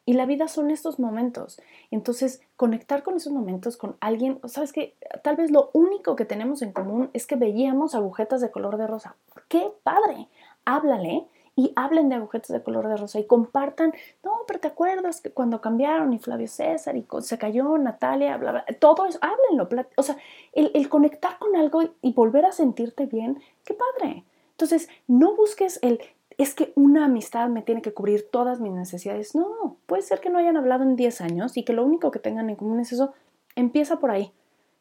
Y 0.04 0.12
la 0.12 0.26
vida 0.26 0.46
son 0.46 0.70
estos 0.70 1.00
momentos. 1.00 1.60
Entonces, 1.90 2.40
conectar 2.56 3.02
con 3.02 3.16
esos 3.16 3.32
momentos 3.32 3.76
con 3.76 3.96
alguien, 4.00 4.38
sabes 4.44 4.72
que 4.72 4.94
tal 5.24 5.34
vez 5.34 5.50
lo 5.50 5.70
único 5.72 6.14
que 6.14 6.24
tenemos 6.24 6.62
en 6.62 6.72
común 6.72 7.10
es 7.12 7.26
que 7.26 7.34
veíamos 7.34 7.94
agujetas 7.94 8.40
de 8.40 8.52
color 8.52 8.76
de 8.76 8.86
rosa. 8.86 9.16
¡Qué 9.48 9.72
padre! 9.82 10.28
Háblale 10.64 11.26
y 11.56 11.72
hablen 11.75 12.10
de 12.10 12.16
agujetas 12.16 12.50
de 12.50 12.62
color 12.62 12.86
de 12.86 12.96
rosa 12.96 13.18
y 13.18 13.26
compartan, 13.26 13.92
no, 14.22 14.32
pero 14.46 14.60
te 14.60 14.68
acuerdas 14.68 15.22
que 15.22 15.30
cuando 15.30 15.60
cambiaron 15.60 16.12
y 16.12 16.18
Flavio 16.18 16.46
César 16.46 16.96
y 16.96 17.06
se 17.20 17.38
cayó 17.38 17.76
Natalia, 17.78 18.36
bla, 18.36 18.52
bla, 18.52 18.66
todo 18.78 19.06
eso, 19.06 19.18
háblenlo, 19.22 19.68
o 19.96 20.02
sea, 20.02 20.16
el, 20.52 20.70
el 20.75 20.88
conectar 20.88 21.38
con 21.38 21.56
algo 21.56 21.82
y 22.02 22.12
volver 22.12 22.44
a 22.44 22.52
sentirte 22.52 23.06
bien, 23.06 23.42
qué 23.64 23.75
padre. 23.75 24.25
Entonces, 24.52 24.88
no 25.06 25.34
busques 25.34 25.78
el, 25.82 26.00
es 26.38 26.54
que 26.54 26.72
una 26.76 27.06
amistad 27.06 27.48
me 27.48 27.62
tiene 27.62 27.82
que 27.82 27.94
cubrir 27.94 28.28
todas 28.30 28.60
mis 28.60 28.72
necesidades. 28.72 29.34
No, 29.34 29.76
puede 29.86 30.02
ser 30.02 30.20
que 30.20 30.30
no 30.30 30.38
hayan 30.38 30.56
hablado 30.56 30.82
en 30.82 30.96
10 30.96 31.20
años 31.22 31.56
y 31.56 31.64
que 31.64 31.72
lo 31.72 31.84
único 31.84 32.10
que 32.10 32.18
tengan 32.18 32.50
en 32.50 32.56
común 32.56 32.80
es 32.80 32.92
eso. 32.92 33.14
Empieza 33.54 33.98
por 33.98 34.10
ahí. 34.10 34.32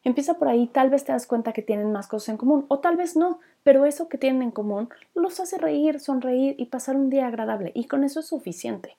Empieza 0.06 0.34
por 0.34 0.46
ahí, 0.46 0.68
tal 0.68 0.88
vez 0.88 1.02
te 1.02 1.10
das 1.10 1.26
cuenta 1.26 1.52
que 1.52 1.62
tienen 1.62 1.90
más 1.90 2.06
cosas 2.06 2.28
en 2.28 2.36
común 2.36 2.64
o 2.68 2.78
tal 2.78 2.96
vez 2.96 3.16
no, 3.16 3.40
pero 3.64 3.84
eso 3.84 4.08
que 4.08 4.18
tienen 4.18 4.40
en 4.40 4.50
común 4.52 4.88
los 5.16 5.40
hace 5.40 5.58
reír, 5.58 5.98
sonreír 5.98 6.54
y 6.58 6.66
pasar 6.66 6.94
un 6.94 7.10
día 7.10 7.26
agradable 7.26 7.72
y 7.74 7.88
con 7.88 8.04
eso 8.04 8.20
es 8.20 8.26
suficiente. 8.26 8.96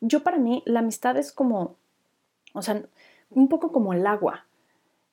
yo 0.00 0.24
para 0.24 0.38
mí 0.38 0.64
la 0.66 0.80
amistad 0.80 1.16
es 1.16 1.30
como, 1.30 1.76
o 2.52 2.62
sea, 2.62 2.82
un 3.30 3.46
poco 3.46 3.70
como 3.70 3.92
el 3.92 4.04
agua. 4.08 4.44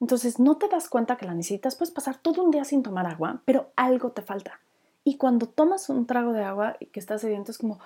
Entonces 0.02 0.40
no 0.40 0.58
te 0.58 0.70
das 0.70 0.90
cuenta 0.90 1.18
que 1.18 1.28
la 1.28 1.36
necesitas, 1.36 1.76
puedes 1.76 1.94
pasar 1.94 2.18
todo 2.18 2.44
un 2.44 2.50
día 2.50 2.64
sin 2.64 2.82
tomar 2.82 3.06
agua, 3.06 3.44
pero 3.46 3.70
algo 3.76 4.14
te 4.14 4.24
falta. 4.24 4.60
Y 5.04 5.18
cuando 5.18 5.46
tomas 5.46 5.88
un 5.90 6.08
trago 6.08 6.34
de 6.34 6.44
agua 6.44 6.78
y 6.80 6.88
que 6.88 7.00
estás 7.00 7.22
sediento 7.22 7.52
es 7.52 7.60
como, 7.60 7.80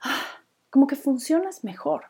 ah, 0.00 0.24
como 0.70 0.88
que 0.88 0.96
funcionas 0.96 1.62
mejor. 1.62 2.06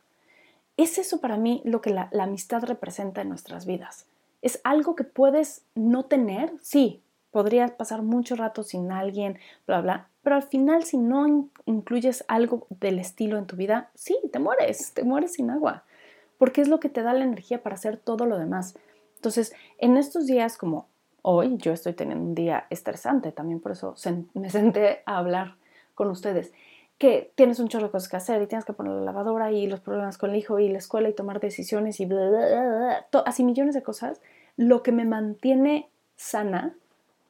Es 0.78 0.96
eso 0.96 1.20
para 1.20 1.36
mí 1.36 1.60
lo 1.66 1.82
que 1.82 1.90
la, 1.90 2.08
la 2.12 2.22
amistad 2.22 2.64
representa 2.64 3.20
en 3.20 3.28
nuestras 3.28 3.66
vidas. 3.66 4.06
Es 4.42 4.60
algo 4.64 4.94
que 4.96 5.04
puedes 5.04 5.64
no 5.74 6.04
tener, 6.04 6.52
sí, 6.62 7.02
podrías 7.30 7.70
pasar 7.72 8.02
mucho 8.02 8.36
rato 8.36 8.62
sin 8.62 8.90
alguien, 8.90 9.38
bla, 9.66 9.80
bla, 9.80 10.08
pero 10.22 10.36
al 10.36 10.42
final 10.42 10.84
si 10.84 10.96
no 10.96 11.48
incluyes 11.66 12.24
algo 12.28 12.66
del 12.70 12.98
estilo 12.98 13.38
en 13.38 13.46
tu 13.46 13.56
vida, 13.56 13.90
sí, 13.94 14.18
te 14.32 14.38
mueres, 14.38 14.92
te 14.92 15.04
mueres 15.04 15.34
sin 15.34 15.50
agua, 15.50 15.84
porque 16.38 16.60
es 16.60 16.68
lo 16.68 16.80
que 16.80 16.88
te 16.88 17.02
da 17.02 17.14
la 17.14 17.24
energía 17.24 17.62
para 17.62 17.74
hacer 17.74 17.96
todo 17.96 18.26
lo 18.26 18.38
demás. 18.38 18.74
Entonces, 19.16 19.54
en 19.78 19.96
estos 19.96 20.26
días 20.26 20.56
como 20.56 20.88
hoy, 21.22 21.56
yo 21.58 21.72
estoy 21.72 21.92
teniendo 21.92 22.24
un 22.24 22.34
día 22.34 22.66
estresante, 22.70 23.32
también 23.32 23.60
por 23.60 23.72
eso 23.72 23.94
me 24.34 24.50
senté 24.50 25.02
a 25.06 25.18
hablar 25.18 25.56
con 25.94 26.08
ustedes, 26.08 26.52
que 27.00 27.32
tienes 27.34 27.58
un 27.60 27.68
chorro 27.68 27.86
de 27.86 27.92
cosas 27.92 28.10
que 28.10 28.16
hacer 28.18 28.42
y 28.42 28.46
tienes 28.46 28.66
que 28.66 28.74
poner 28.74 28.92
la 28.92 29.00
lavadora 29.00 29.50
y 29.50 29.66
los 29.66 29.80
problemas 29.80 30.18
con 30.18 30.30
el 30.30 30.36
hijo 30.36 30.58
y 30.58 30.68
la 30.68 30.76
escuela 30.76 31.08
y 31.08 31.14
tomar 31.14 31.40
decisiones 31.40 31.98
y 31.98 32.04
bla, 32.04 32.28
bla, 32.28 33.06
bla, 33.10 33.22
así 33.24 33.42
millones 33.42 33.74
de 33.74 33.82
cosas. 33.82 34.20
Lo 34.58 34.82
que 34.82 34.92
me 34.92 35.06
mantiene 35.06 35.88
sana 36.16 36.74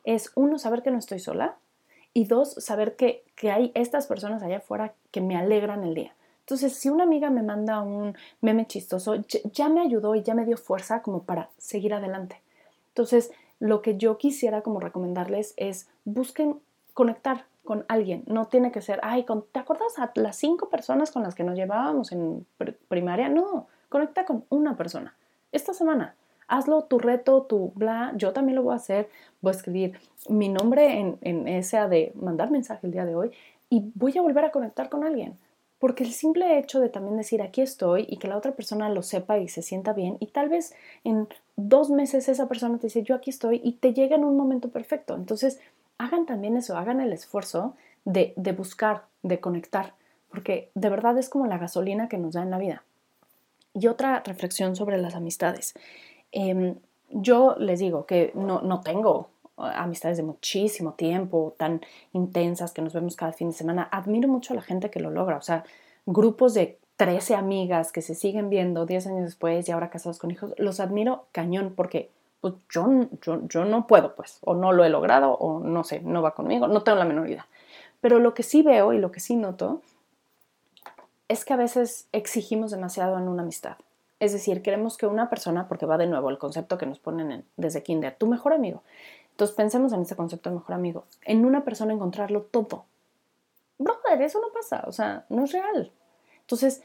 es 0.03 0.33
uno, 0.35 0.59
saber 0.59 0.83
que 0.83 0.91
no 0.91 0.99
estoy 0.99 1.21
sola 1.21 1.55
y 2.13 2.25
dos, 2.25 2.55
saber 2.55 2.97
que, 2.97 3.23
hay 3.45 3.71
estas 3.77 4.09
personas 4.09 4.43
allá 4.43 4.57
afuera 4.57 4.93
que 5.13 5.21
me 5.21 5.37
alegran 5.37 5.85
el 5.85 5.95
día. 5.95 6.17
Entonces, 6.41 6.75
si 6.75 6.89
una 6.89 7.05
amiga 7.05 7.31
me 7.31 7.45
manda 7.45 7.81
un 7.81 8.17
meme 8.41 8.67
chistoso, 8.67 9.25
ya 9.53 9.69
me 9.69 9.83
ayudó 9.83 10.17
y 10.17 10.25
ya 10.25 10.35
me 10.35 10.47
dio 10.47 10.57
fuerza 10.57 11.01
como 11.01 11.23
para 11.23 11.49
seguir 11.59 11.95
adelante. 11.95 12.41
Entonces, 12.89 13.31
lo 13.61 13.83
que 13.83 13.97
yo 13.97 14.19
quisiera 14.19 14.63
como 14.63 14.81
recomendarles 14.81 15.55
es 15.57 15.89
busquen 16.05 16.59
conectar 16.93 17.45
con 17.65 17.85
alguien. 17.89 18.25
No 18.27 18.47
tiene 18.47 18.73
que 18.73 18.81
ser, 18.81 19.01
ay, 19.03 19.25
¿te 19.53 19.59
acuerdas 19.59 19.99
a 19.99 20.11
las 20.15 20.37
cinco 20.37 20.69
personas 20.69 21.11
con 21.11 21.23
las 21.23 21.35
que 21.35 21.45
nos 21.45 21.57
llevábamos 21.57 22.13
en 22.13 22.47
primaria? 22.89 23.29
No, 23.29 23.67
conecta 23.89 24.25
con 24.25 24.45
una 24.49 24.77
persona. 24.77 25.15
Esta 25.53 25.75
semana, 25.75 26.15
hazlo 26.49 26.83
tu 26.85 26.99
reto, 26.99 27.43
tu 27.43 27.73
bla, 27.75 28.13
yo 28.17 28.33
también 28.33 28.57
lo 28.57 28.63
voy 28.63 28.73
a 28.73 28.77
hacer, 28.77 29.09
voy 29.41 29.53
a 29.53 29.57
escribir 29.57 29.99
mi 30.29 30.49
nombre 30.49 30.99
en, 30.99 31.19
en 31.23 31.49
esa 31.49 31.89
de 31.89 32.13
mandar 32.15 32.51
mensaje 32.51 32.87
el 32.87 32.93
día 32.93 33.05
de 33.05 33.15
hoy 33.15 33.31
y 33.69 33.91
voy 33.95 34.17
a 34.19 34.23
volver 34.23 34.45
a 34.45 34.51
conectar 34.51 34.89
con 34.89 35.05
alguien. 35.05 35.39
Porque 35.79 36.05
el 36.05 36.13
simple 36.13 36.59
hecho 36.59 36.79
de 36.79 36.91
también 36.91 37.17
decir 37.17 37.41
aquí 37.41 37.63
estoy 37.63 38.05
y 38.07 38.19
que 38.19 38.29
la 38.29 38.37
otra 38.37 38.53
persona 38.53 38.91
lo 38.91 39.03
sepa 39.03 39.39
y 39.39 39.49
se 39.49 39.63
sienta 39.63 39.95
bien 39.95 40.19
y 40.21 40.27
tal 40.27 40.51
vez 40.51 40.75
en 41.05 41.27
dos 41.57 41.89
meses 41.89 42.29
esa 42.29 42.49
persona 42.49 42.77
te 42.77 42.89
dice 42.89 43.03
yo 43.03 43.15
aquí 43.15 43.31
estoy 43.31 43.63
y 43.65 43.73
te 43.73 43.95
llega 43.95 44.17
en 44.17 44.25
un 44.25 44.37
momento 44.37 44.69
perfecto. 44.69 45.15
Entonces 45.15 45.59
hagan 46.01 46.25
también 46.25 46.57
eso, 46.57 46.79
hagan 46.79 47.01
el 47.01 47.13
esfuerzo 47.13 47.75
de, 48.07 48.33
de 48.37 48.53
buscar, 48.53 49.05
de 49.23 49.39
conectar, 49.39 49.95
porque 50.31 50.71
de 50.75 50.89
verdad 50.89 51.19
es 51.19 51.29
como 51.29 51.47
la 51.47 51.59
gasolina 51.59 52.09
que 52.09 52.17
nos 52.17 52.33
da 52.33 52.43
en 52.43 52.51
la 52.51 52.59
vida. 52.59 52.83
Y 53.75 53.87
otra 53.87 54.23
reflexión 54.25 54.77
sobre 54.77 54.97
las 54.97 55.15
amistades. 55.15 55.75
Em, 56.33 56.77
yo 57.11 57.55
les 57.59 57.81
digo 57.81 58.07
que 58.07 58.33
no, 58.35 58.63
no 58.63 58.81
tengo 58.81 59.29
amistades 59.59 60.17
de 60.17 60.23
muchísimo 60.23 60.95
tiempo, 60.95 61.55
tan 61.59 61.83
intensas 62.15 62.73
que 62.73 62.81
nos 62.81 62.95
vemos 62.95 63.15
cada 63.15 63.33
fin 63.33 63.51
de 63.51 63.55
semana. 63.55 63.87
Admiro 63.93 64.27
mucho 64.27 64.55
a 64.55 64.57
la 64.57 64.63
gente 64.63 64.91
que 64.91 65.01
lo 65.01 65.11
logra, 65.11 65.37
o 65.37 65.43
sea, 65.43 65.65
grupos 66.07 66.55
de 66.55 66.79
13 66.97 67.35
amigas 67.35 67.93
que 67.93 68.01
se 68.01 68.15
siguen 68.15 68.49
viendo 68.49 68.87
10 68.87 69.07
años 69.09 69.25
después 69.25 69.69
y 69.69 69.73
ahora 69.73 69.91
casados 69.91 70.19
con 70.19 70.31
hijos, 70.31 70.55
los 70.57 70.81
admiro 70.81 71.27
cañón 71.33 71.75
porque 71.77 72.11
pues, 72.41 72.55
yo, 72.71 72.87
yo, 73.23 73.47
yo 73.49 73.65
no 73.65 73.87
puedo, 73.87 74.15
pues, 74.15 74.39
o 74.43 74.55
no 74.55 74.73
lo 74.73 74.85
he 74.85 74.89
logrado, 74.89 75.33
o 75.33 75.61
no 75.61 75.85
sé, 75.85 76.01
no 76.01 76.23
va 76.23 76.35
conmigo, 76.35 76.69
no 76.69 76.83
tengo 76.83 76.99
la 76.99 77.05
menor 77.05 77.29
idea. 77.29 77.47
Pero 78.01 78.19
lo 78.19 78.35
que 78.35 78.43
sí 78.43 78.63
veo 78.63 78.93
y 78.93 78.99
lo 78.99 79.13
que 79.13 79.21
sí 79.21 79.37
noto 79.37 79.83
es 81.29 81.45
que 81.45 81.53
a 81.53 81.57
veces 81.57 82.09
exigimos 82.13 82.71
demasiado 82.71 83.19
en 83.19 83.29
una 83.29 83.43
amistad. 83.43 83.77
Es 84.19 84.33
decir, 84.33 84.63
queremos 84.63 84.97
que 84.97 85.07
una 85.07 85.31
persona, 85.31 85.69
porque 85.69 85.87
va 85.87 85.97
de 85.97 86.07
nuevo 86.07 86.29
el 86.29 86.39
concepto 86.39 86.77
que 86.77 86.87
nos 86.87 86.99
ponen 86.99 87.45
desde 87.57 87.83
kinder, 87.83 88.17
tu 88.17 88.27
mejor 88.27 88.53
amigo. 88.53 88.83
Entonces 89.31 89.57
pensemos 89.57 89.93
en 89.93 90.03
ese 90.03 90.17
concepto 90.17 90.51
de 90.51 90.57
mejor 90.57 90.75
amigo. 90.75 91.05
En 91.23 91.47
una 91.47 91.65
persona 91.65 91.95
encontrarlo 91.95 92.43
todo. 92.43 92.85
Brother, 93.79 94.21
eso 94.21 94.41
no 94.41 94.53
pasa, 94.53 94.85
o 94.87 94.93
sea, 94.93 95.25
no 95.31 95.45
es 95.45 95.53
real. 95.53 95.91
Entonces, 96.41 96.83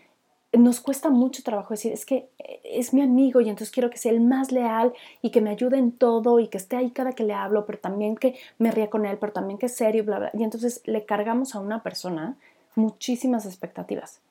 nos 0.58 0.80
cuesta 0.80 1.10
mucho 1.10 1.44
trabajo 1.44 1.74
decir, 1.74 1.92
es 1.92 2.06
que 2.06 2.30
eh, 2.40 2.62
es 2.64 2.94
mi 2.94 3.02
amigo 3.02 3.42
y 3.42 3.50
entonces 3.50 3.72
quiero 3.72 3.90
que 3.90 3.98
sea 3.98 4.12
el 4.12 4.22
más 4.22 4.52
leal 4.52 4.94
y 5.22 5.32
que 5.32 5.42
me 5.42 5.50
ayude 5.50 5.78
en 5.78 5.92
todo 5.92 6.40
y 6.40 6.48
que 6.48 6.58
esté 6.58 6.76
ahí 6.76 6.92
cada 6.92 7.14
que 7.14 7.24
le 7.24 7.34
hablo, 7.34 7.66
pero 7.66 7.80
también 7.80 8.16
que 8.16 8.36
me 8.58 8.72
ría 8.72 8.90
con 8.90 9.06
él, 9.06 9.18
pero 9.18 9.34
también 9.34 9.58
que 9.58 9.68
es 9.68 9.76
serio, 9.76 10.04
bla, 10.04 10.20
bla. 10.20 10.32
Y 10.34 10.44
entonces 10.44 10.82
le 10.86 11.06
cargamos 11.06 11.56
a 11.56 11.60
una 11.60 11.84
persona 11.84 12.38
muchísimas 12.76 13.46
expectativas. 13.46 14.22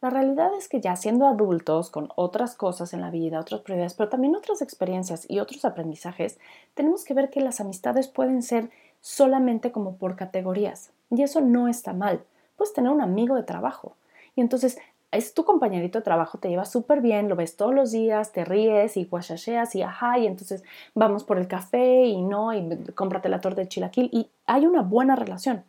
La 0.00 0.10
realidad 0.10 0.50
es 0.58 0.68
que 0.68 0.82
ya 0.82 0.96
siendo 0.96 1.26
adultos, 1.26 1.88
con 1.88 2.10
otras 2.14 2.54
cosas 2.54 2.92
en 2.92 3.00
la 3.00 3.10
vida, 3.10 3.40
otras 3.40 3.62
prioridades, 3.62 3.94
pero 3.94 4.10
también 4.10 4.36
otras 4.36 4.60
experiencias 4.60 5.24
y 5.30 5.38
otros 5.38 5.64
aprendizajes, 5.64 6.38
tenemos 6.74 7.04
que 7.04 7.14
ver 7.14 7.30
que 7.30 7.40
las 7.40 7.58
amistades 7.60 8.08
pueden 8.08 8.42
ser 8.42 8.68
solamente 9.00 9.72
como 9.72 9.96
por 9.96 10.14
categorías. 10.14 10.90
Y 11.10 11.22
eso 11.22 11.40
no 11.40 11.68
está 11.68 11.94
mal. 11.94 12.22
Puedes 12.56 12.74
tener 12.74 12.90
un 12.90 13.00
amigo 13.00 13.34
de 13.34 13.44
trabajo. 13.44 13.96
Y 14.36 14.42
entonces 14.42 14.78
es 15.14 15.34
tu 15.34 15.44
compañerito 15.44 15.98
de 15.98 16.04
trabajo, 16.04 16.38
te 16.38 16.48
lleva 16.48 16.64
súper 16.64 17.00
bien, 17.00 17.28
lo 17.28 17.36
ves 17.36 17.56
todos 17.56 17.74
los 17.74 17.92
días, 17.92 18.32
te 18.32 18.44
ríes 18.44 18.96
y 18.96 19.04
guachasheas 19.04 19.74
y 19.74 19.82
ajá, 19.82 20.18
y 20.18 20.26
entonces 20.26 20.64
vamos 20.94 21.24
por 21.24 21.38
el 21.38 21.48
café 21.48 22.04
y 22.04 22.22
no, 22.22 22.52
y 22.52 22.76
cómprate 22.94 23.28
la 23.28 23.40
torta 23.40 23.62
de 23.62 23.68
chilaquil 23.68 24.08
y 24.12 24.28
hay 24.46 24.66
una 24.66 24.82
buena 24.82 25.16
relación. 25.16 25.64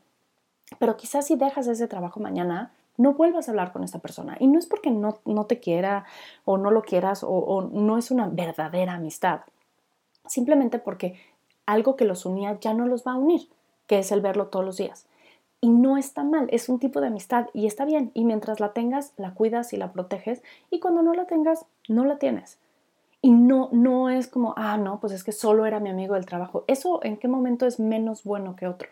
Pero 0.79 0.97
quizás 0.97 1.27
si 1.27 1.35
dejas 1.35 1.67
ese 1.67 1.87
trabajo 1.87 2.19
mañana, 2.19 2.71
no 2.97 3.13
vuelvas 3.13 3.47
a 3.47 3.51
hablar 3.51 3.71
con 3.71 3.83
esta 3.83 3.99
persona. 3.99 4.37
Y 4.39 4.47
no 4.47 4.59
es 4.59 4.65
porque 4.65 4.91
no, 4.91 5.19
no 5.25 5.45
te 5.45 5.59
quiera 5.59 6.05
o 6.43 6.57
no 6.57 6.71
lo 6.71 6.81
quieras 6.81 7.23
o, 7.23 7.69
no 7.71 7.97
es 7.97 8.11
una 8.11 8.27
verdadera 8.27 8.93
amistad. 8.93 9.41
Simplemente 10.25 10.79
porque 10.79 11.19
algo 11.65 11.95
que 11.95 12.05
los 12.05 12.25
unía 12.25 12.57
ya 12.59 12.73
no 12.73 12.87
los 12.87 13.05
va 13.05 13.13
a 13.13 13.17
unir, 13.17 13.49
que 13.87 13.99
es 13.99 14.11
el 14.11 14.21
verlo 14.21 14.47
todos 14.47 14.65
los 14.65 14.77
días. 14.77 15.05
Y 15.61 15.69
no 15.69 15.97
está 15.97 16.23
mal, 16.23 16.47
es 16.51 16.69
un 16.69 16.79
tipo 16.79 17.01
de 17.01 17.07
amistad 17.07 17.47
y 17.53 17.65
está 17.65 17.85
bien. 17.85 18.11
Y 18.13 18.25
mientras 18.25 18.59
la 18.59 18.73
tengas, 18.73 19.13
la 19.17 19.33
cuidas 19.33 19.73
y 19.73 19.77
la 19.77 19.91
proteges. 19.91 20.43
Y 20.69 20.79
cuando 20.79 21.01
no 21.01 21.13
la 21.13 21.25
tengas, 21.25 21.65
no 21.87 22.05
la 22.05 22.17
tienes. 22.17 22.59
Y 23.21 23.31
no, 23.31 23.69
no 23.71 24.09
es 24.09 24.27
como, 24.27 24.53
ah, 24.57 24.77
no, 24.77 24.99
pues 24.99 25.11
es 25.13 25.23
que 25.23 25.31
solo 25.31 25.65
era 25.65 25.79
mi 25.79 25.89
amigo 25.89 26.13
del 26.13 26.27
trabajo. 26.27 26.63
Eso 26.67 26.99
en 27.03 27.17
qué 27.17 27.27
momento 27.27 27.65
es 27.65 27.79
menos 27.79 28.23
bueno 28.23 28.55
que 28.55 28.67
otro. 28.67 28.89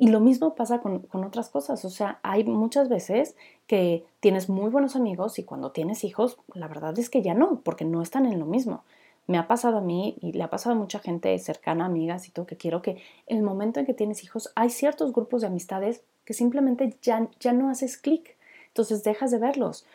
Y 0.00 0.08
lo 0.08 0.18
mismo 0.20 0.54
pasa 0.54 0.80
con, 0.80 1.06
otras 1.12 1.50
cosas. 1.50 1.84
O 1.84 1.90
sea, 1.90 2.20
hay 2.22 2.42
muchas 2.44 2.88
veces 2.88 3.36
que 3.66 4.06
tienes 4.20 4.48
muy 4.48 4.70
buenos 4.70 4.96
amigos 4.96 5.38
y 5.38 5.44
cuando 5.44 5.72
tienes 5.72 6.04
hijos, 6.04 6.38
la 6.54 6.68
verdad 6.68 6.98
es 6.98 7.10
que 7.10 7.20
ya 7.20 7.34
no, 7.34 7.60
porque 7.60 7.84
no 7.84 8.00
están 8.00 8.24
en 8.24 8.38
lo 8.40 8.46
mismo. 8.46 8.82
Me 9.30 9.38
ha 9.38 9.46
pasado 9.46 9.78
a 9.78 9.80
mí 9.80 10.16
y 10.20 10.32
le 10.32 10.42
ha 10.42 10.50
pasado 10.50 10.74
a 10.74 10.78
mucha 10.78 10.98
gente 10.98 11.38
cercana, 11.38 11.86
amigas 11.86 12.26
y 12.26 12.32
todo, 12.32 12.46
que 12.46 12.56
quiero 12.56 12.82
que 12.82 13.00
el 13.28 13.42
momento 13.42 13.78
en 13.78 13.86
que 13.86 13.94
tienes 13.94 14.24
hijos 14.24 14.50
hay 14.56 14.70
ciertos 14.70 15.12
grupos 15.12 15.42
de 15.42 15.46
amistades 15.46 16.02
que 16.24 16.34
simplemente 16.34 16.96
ya, 17.00 17.28
ya 17.38 17.52
no 17.52 17.70
haces 17.70 17.96
clic. 17.96 18.36
Entonces 18.66 19.04
dejas 19.04 19.30
de 19.30 19.38
verlos 19.38 19.86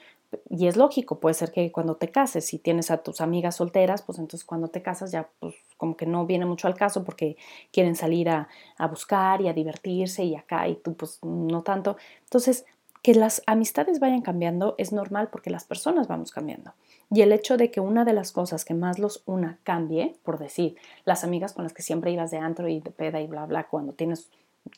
y 0.49 0.67
es 0.67 0.77
lógico, 0.77 1.19
puede 1.19 1.33
ser 1.33 1.51
que 1.51 1.69
cuando 1.71 1.95
te 1.95 2.09
cases, 2.09 2.45
si 2.45 2.59
tienes 2.59 2.91
a 2.91 3.03
tus 3.03 3.19
amigas 3.19 3.57
solteras, 3.57 4.01
pues 4.03 4.19
entonces 4.19 4.45
cuando 4.45 4.69
te 4.69 4.81
casas 4.81 5.11
ya 5.11 5.29
pues 5.39 5.55
como 5.75 5.97
que 5.97 6.05
no 6.05 6.25
viene 6.25 6.45
mucho 6.45 6.67
al 6.67 6.75
caso 6.75 7.03
porque 7.03 7.35
quieren 7.73 7.95
salir 7.95 8.29
a, 8.29 8.47
a 8.77 8.87
buscar 8.87 9.41
y 9.41 9.49
a 9.49 9.53
divertirse 9.53 10.23
y 10.23 10.35
acá 10.35 10.67
y 10.67 10.75
tú 10.75 10.93
pues 10.95 11.19
no 11.23 11.61
tanto. 11.61 11.97
Entonces, 12.23 12.65
que 13.05 13.13
las 13.13 13.43
amistades 13.45 13.99
vayan 13.99 14.23
cambiando 14.23 14.73
es 14.79 14.91
normal 14.91 15.27
porque 15.31 15.51
las 15.51 15.63
personas 15.63 16.07
vamos 16.07 16.31
cambiando. 16.31 16.73
Y 17.11 17.21
el 17.21 17.33
hecho 17.33 17.55
de 17.55 17.69
que 17.69 17.79
una 17.79 18.03
de 18.03 18.13
las 18.13 18.31
cosas 18.31 18.65
que 18.65 18.73
más 18.73 18.97
los 18.97 19.21
una 19.27 19.59
cambie, 19.61 20.15
por 20.23 20.39
decir, 20.39 20.75
las 21.03 21.23
amigas 21.23 21.53
con 21.53 21.61
las 21.65 21.73
que 21.73 21.83
siempre 21.83 22.11
ibas 22.11 22.31
de 22.31 22.39
antro 22.39 22.67
y 22.67 22.79
de 22.79 22.89
peda 22.89 23.21
y 23.21 23.27
bla, 23.27 23.45
bla, 23.45 23.65
cuando 23.65 23.93
tienes, 23.93 24.31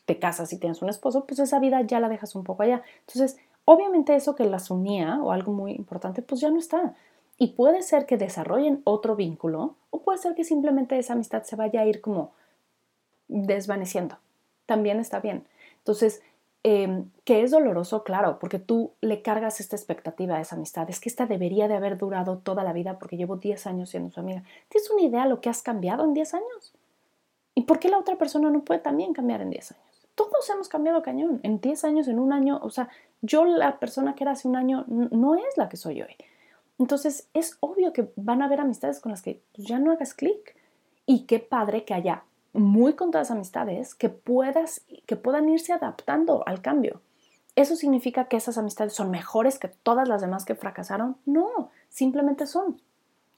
te 0.04 0.18
casas 0.18 0.52
y 0.52 0.58
tienes 0.58 0.82
un 0.82 0.90
esposo, 0.90 1.24
pues 1.24 1.40
esa 1.40 1.58
vida 1.58 1.80
ya 1.80 2.00
la 2.00 2.10
dejas 2.10 2.34
un 2.34 2.44
poco 2.44 2.64
allá. 2.64 2.82
Entonces, 3.06 3.38
obviamente 3.64 4.14
eso 4.14 4.34
que 4.34 4.44
las 4.44 4.70
unía 4.70 5.22
o 5.22 5.32
algo 5.32 5.52
muy 5.52 5.72
importante, 5.72 6.20
pues 6.20 6.42
ya 6.42 6.50
no 6.50 6.58
está. 6.58 6.94
Y 7.38 7.52
puede 7.52 7.80
ser 7.80 8.04
que 8.04 8.18
desarrollen 8.18 8.82
otro 8.84 9.16
vínculo 9.16 9.76
o 9.88 10.02
puede 10.02 10.18
ser 10.18 10.34
que 10.34 10.44
simplemente 10.44 10.98
esa 10.98 11.14
amistad 11.14 11.44
se 11.44 11.56
vaya 11.56 11.80
a 11.80 11.86
ir 11.86 12.02
como 12.02 12.32
desvaneciendo. 13.28 14.18
También 14.66 15.00
está 15.00 15.18
bien. 15.20 15.46
Entonces, 15.78 16.20
em, 16.62 17.10
que 17.24 17.42
es 17.42 17.50
doloroso, 17.50 18.04
claro, 18.04 18.38
porque 18.38 18.58
tú 18.58 18.92
le 19.00 19.22
cargas 19.22 19.60
esta 19.60 19.76
expectativa 19.76 20.36
a 20.36 20.40
esa 20.40 20.56
amistad. 20.56 20.88
Es 20.90 21.00
que 21.00 21.08
esta 21.08 21.26
debería 21.26 21.68
de 21.68 21.74
haber 21.74 21.98
durado 21.98 22.38
toda 22.38 22.64
la 22.64 22.72
vida 22.72 22.98
porque 22.98 23.16
llevo 23.16 23.36
10 23.36 23.66
años 23.66 23.90
siendo 23.90 24.10
su 24.10 24.20
amiga. 24.20 24.42
¿Tienes 24.68 24.90
una 24.90 25.02
idea 25.02 25.24
de 25.24 25.30
lo 25.30 25.40
que 25.40 25.50
has 25.50 25.62
cambiado 25.62 26.04
en 26.04 26.14
10 26.14 26.34
años? 26.34 26.74
¿Y 27.54 27.62
por 27.62 27.78
qué 27.78 27.88
la 27.88 27.98
otra 27.98 28.16
persona 28.16 28.50
no 28.50 28.64
puede 28.64 28.80
también 28.80 29.12
cambiar 29.12 29.40
en 29.40 29.50
10 29.50 29.72
años? 29.72 29.88
todos 30.18 30.50
hemos 30.50 30.68
cambiado 30.68 31.00
cañón. 31.00 31.38
En 31.44 31.60
10 31.60 31.84
años, 31.84 32.08
en 32.08 32.18
un 32.18 32.32
año, 32.32 32.58
o 32.60 32.70
sea, 32.70 32.88
yo 33.22 33.44
la 33.44 33.78
persona 33.78 34.16
que 34.16 34.24
era 34.24 34.32
hace 34.32 34.48
un 34.48 34.56
año 34.56 34.84
no 34.88 35.36
es 35.36 35.56
la 35.56 35.68
que 35.68 35.76
soy 35.76 36.02
hoy. 36.02 36.16
Entonces 36.78 37.28
es 37.34 37.56
obvio 37.60 37.92
que 37.92 38.10
van 38.16 38.42
a 38.42 38.46
haber 38.46 38.60
amistades 38.60 38.98
con 38.98 39.10
las 39.10 39.22
que 39.22 39.40
ya 39.54 39.78
no 39.78 39.92
hagas 39.92 40.14
clic. 40.14 40.56
Y 41.06 41.24
qué 41.26 41.38
padre 41.38 41.84
que 41.84 41.94
haya 41.94 42.24
muy 42.58 42.94
contadas 42.94 43.30
amistades 43.30 43.94
que, 43.94 44.08
puedas, 44.08 44.82
que 45.06 45.16
puedan 45.16 45.48
irse 45.48 45.72
adaptando 45.72 46.42
al 46.46 46.62
cambio. 46.62 47.00
¿Eso 47.56 47.74
significa 47.74 48.26
que 48.26 48.36
esas 48.36 48.56
amistades 48.56 48.92
son 48.92 49.10
mejores 49.10 49.58
que 49.58 49.68
todas 49.68 50.08
las 50.08 50.20
demás 50.20 50.44
que 50.44 50.54
fracasaron? 50.54 51.16
No, 51.26 51.70
simplemente 51.88 52.46
son. 52.46 52.80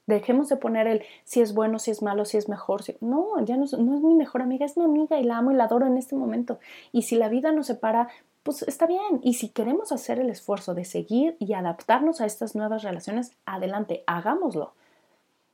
Dejemos 0.05 0.49
de 0.49 0.57
poner 0.57 0.87
el 0.87 1.03
si 1.23 1.41
es 1.41 1.53
bueno, 1.53 1.79
si 1.79 1.89
es 1.89 2.01
malo, 2.01 2.25
si 2.25 2.37
es 2.37 2.49
mejor. 2.49 2.83
No, 2.99 3.43
ya 3.45 3.57
no, 3.57 3.65
no, 3.79 3.95
es 3.95 4.01
mi 4.01 4.13
mejor 4.13 4.41
amiga, 4.41 4.65
es 4.65 4.77
mi 4.77 4.83
amiga 4.83 5.19
y 5.19 5.23
la 5.23 5.37
amo 5.37 5.51
y 5.51 5.55
la 5.55 5.63
adoro 5.63 5.87
en 5.87 5.97
este 5.97 6.15
momento. 6.15 6.59
Y 6.91 7.03
si 7.03 7.15
la 7.15 7.29
vida 7.29 7.51
nos 7.51 7.67
separa, 7.67 8.09
pues 8.43 8.61
está 8.63 8.85
bien. 8.85 9.21
Y 9.23 9.35
si 9.35 9.49
queremos 9.49 9.91
hacer 9.91 10.19
el 10.19 10.29
esfuerzo 10.29 10.75
de 10.75 10.85
seguir 10.85 11.35
y 11.39 11.53
adaptarnos 11.53 12.21
a 12.21 12.25
estas 12.25 12.55
nuevas 12.55 12.83
relaciones, 12.83 13.31
adelante, 13.45 14.03
hagámoslo. 14.05 14.73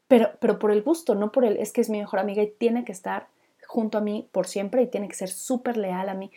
Pero, 0.07 0.31
pero 0.39 0.59
por 0.59 0.71
el 0.71 0.83
gusto, 0.83 1.15
no 1.15 1.31
por 1.31 1.45
el 1.45 1.57
es 1.57 1.71
que 1.71 1.81
es 1.81 1.89
mi 1.89 1.99
mejor 1.99 2.19
amiga 2.19 2.41
y 2.41 2.51
tiene 2.51 2.83
que 2.83 2.91
estar 2.91 3.27
junto 3.67 3.97
a 3.97 4.01
mí 4.01 4.27
por 4.31 4.47
siempre 4.47 4.81
y 4.81 4.87
tiene 4.87 5.07
que 5.07 5.15
ser 5.15 5.29
súper 5.29 5.77
leal 5.77 6.09
a 6.09 6.13
mí. 6.13 6.31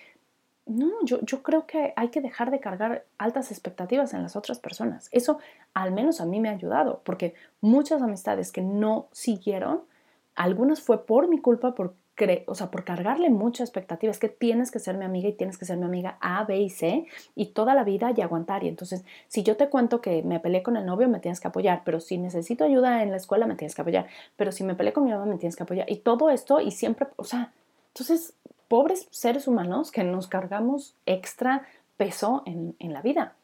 No, 0.66 0.92
yo, 1.04 1.20
yo 1.22 1.42
creo 1.42 1.66
que 1.66 1.92
hay 1.96 2.08
que 2.08 2.20
dejar 2.20 2.50
de 2.50 2.60
cargar 2.60 3.04
altas 3.18 3.50
expectativas 3.50 4.12
en 4.14 4.22
las 4.22 4.36
otras 4.36 4.58
personas. 4.58 5.08
Eso 5.10 5.38
al 5.74 5.92
menos 5.92 6.20
a 6.20 6.26
mí 6.26 6.40
me 6.40 6.48
ha 6.48 6.52
ayudado, 6.52 7.00
porque 7.04 7.34
muchas 7.60 8.02
amistades 8.02 8.52
que 8.52 8.62
no 8.62 9.08
siguieron, 9.12 9.82
algunas 10.34 10.80
fue 10.80 11.06
por 11.06 11.28
mi 11.28 11.38
culpa, 11.38 11.74
por 11.74 11.94
o 12.46 12.54
sea, 12.54 12.70
por 12.70 12.84
cargarle 12.84 13.30
mucha 13.30 13.62
expectativa, 13.62 14.10
es 14.10 14.18
que 14.18 14.28
tienes 14.28 14.70
que 14.70 14.78
ser 14.78 14.96
mi 14.96 15.04
amiga 15.04 15.28
y 15.28 15.32
tienes 15.32 15.58
que 15.58 15.64
ser 15.64 15.76
mi 15.76 15.84
amiga 15.84 16.18
A, 16.20 16.44
B 16.44 16.58
y 16.58 16.70
C 16.70 17.06
y 17.34 17.46
toda 17.46 17.74
la 17.74 17.84
vida 17.84 18.12
y 18.16 18.20
aguantar. 18.20 18.64
Y 18.64 18.68
entonces, 18.68 19.04
si 19.28 19.42
yo 19.42 19.56
te 19.56 19.68
cuento 19.68 20.00
que 20.00 20.22
me 20.22 20.40
peleé 20.40 20.62
con 20.62 20.76
el 20.76 20.86
novio, 20.86 21.08
me 21.08 21.20
tienes 21.20 21.40
que 21.40 21.48
apoyar, 21.48 21.82
pero 21.84 22.00
si 22.00 22.18
necesito 22.18 22.64
ayuda 22.64 23.02
en 23.02 23.10
la 23.10 23.16
escuela, 23.16 23.46
me 23.46 23.56
tienes 23.56 23.74
que 23.74 23.82
apoyar, 23.82 24.06
pero 24.36 24.52
si 24.52 24.64
me 24.64 24.74
peleé 24.74 24.92
con 24.92 25.04
mi 25.04 25.10
mamá, 25.10 25.26
me 25.26 25.38
tienes 25.38 25.56
que 25.56 25.62
apoyar. 25.62 25.90
Y 25.90 25.96
todo 25.96 26.30
esto 26.30 26.60
y 26.60 26.70
siempre, 26.70 27.06
o 27.16 27.24
sea, 27.24 27.52
entonces 27.88 28.34
pobres 28.68 29.08
seres 29.10 29.48
humanos 29.48 29.90
que 29.90 30.04
nos 30.04 30.28
cargamos 30.28 30.94
extra 31.04 31.66
peso 31.96 32.44
en, 32.46 32.76
la 32.78 33.02
vida. 33.02 33.34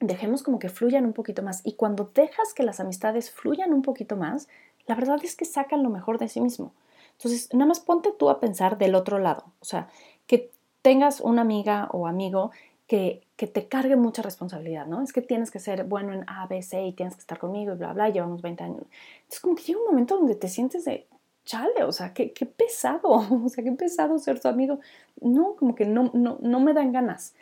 Dejemos 0.00 0.42
como 0.42 0.58
que 0.58 0.70
fluyan 0.70 1.04
un 1.04 1.12
poquito 1.12 1.42
más. 1.42 1.60
Y 1.64 1.74
cuando 1.74 2.10
dejas 2.14 2.54
que 2.54 2.62
las 2.62 2.80
amistades 2.80 3.30
fluyan 3.30 3.72
un 3.72 3.82
poquito 3.82 4.16
más, 4.16 4.48
la 4.86 4.94
verdad 4.94 5.18
es 5.22 5.36
que 5.36 5.44
sacan 5.44 5.82
lo 5.82 5.90
mejor 5.90 6.18
de 6.18 6.28
sí 6.28 6.40
mismo. 6.40 6.72
Entonces, 7.18 7.48
nada 7.52 7.66
más 7.66 7.80
ponte 7.80 8.12
tú 8.12 8.30
a 8.30 8.40
pensar 8.40 8.78
del 8.78 8.94
otro 8.94 9.18
lado. 9.18 9.44
O 9.60 9.64
sea, 9.64 9.88
que 10.26 10.50
tengas 10.82 11.20
una 11.20 11.42
amiga 11.42 11.88
o 11.92 12.06
amigo 12.06 12.50
que, 12.86 13.26
que, 13.36 13.46
te 13.46 13.66
cargue 13.68 13.96
mucha 13.96 14.22
responsabilidad, 14.22 14.86
¿no? 14.86 15.02
Es 15.02 15.12
que 15.12 15.22
tienes 15.22 15.50
que 15.50 15.58
ser 15.58 15.84
bueno 15.84 16.12
en 16.12 16.24
A, 16.28 16.46
B, 16.46 16.62
C 16.62 16.86
y 16.86 16.92
tienes 16.92 17.14
que 17.14 17.20
estar 17.20 17.38
conmigo 17.38 17.72
y 17.72 17.76
bla, 17.76 17.92
bla, 17.92 18.10
llevamos 18.10 18.42
20 18.42 18.64
años. 18.64 18.82
Es 19.30 19.40
como 19.40 19.54
que 19.54 19.62
llega 19.62 19.80
un 19.80 19.86
momento 19.86 20.16
donde 20.16 20.34
te 20.34 20.48
sientes 20.48 20.84
de, 20.84 21.06
chale, 21.44 21.84
o 21.84 21.92
sea, 21.92 22.12
qué, 22.12 22.32
qué 22.32 22.46
pesado, 22.46 23.10
o 23.44 23.48
sea, 23.48 23.64
qué 23.64 23.72
pesado 23.72 24.18
ser 24.18 24.40
tu 24.40 24.48
amigo. 24.48 24.80
No, 25.20 25.56
como 25.56 25.74
que 25.74 25.86
no, 25.86 26.10
no, 26.12 26.38
no 26.40 26.60
me 26.60 26.74
dan 26.74 26.92
ganas. 26.92 27.34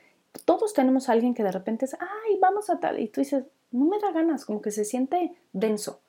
Todos 0.44 0.72
tenemos 0.72 1.08
alguien 1.08 1.34
que 1.34 1.42
de 1.42 1.52
repente 1.52 1.84
es, 1.84 1.94
ay, 1.94 2.38
vamos 2.40 2.70
a 2.70 2.80
tal, 2.80 3.00
y 3.00 3.08
tú 3.08 3.20
dices, 3.20 3.44
no 3.70 3.86
me 3.86 3.98
da 3.98 4.12
ganas, 4.12 4.44
como 4.44 4.62
que 4.62 4.70
se 4.70 4.84
siente 4.84 5.32
denso. 5.52 6.00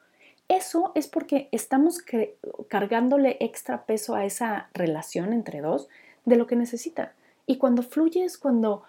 Eso 0.53 0.91
es 0.93 1.07
porque 1.07 1.49
estamos 1.51 2.03
cargándole 2.67 3.37
extra 3.39 3.87
peso 3.87 4.13
a 4.13 4.23
esa 4.23 4.69
relación 4.75 5.33
entre 5.33 5.61
dos 5.61 5.87
de 6.25 6.35
lo 6.35 6.45
que 6.45 6.55
necesita. 6.55 7.13
Y 7.47 7.57
cuando 7.57 7.81
fluyes, 7.81 8.37
cuando 8.37 8.83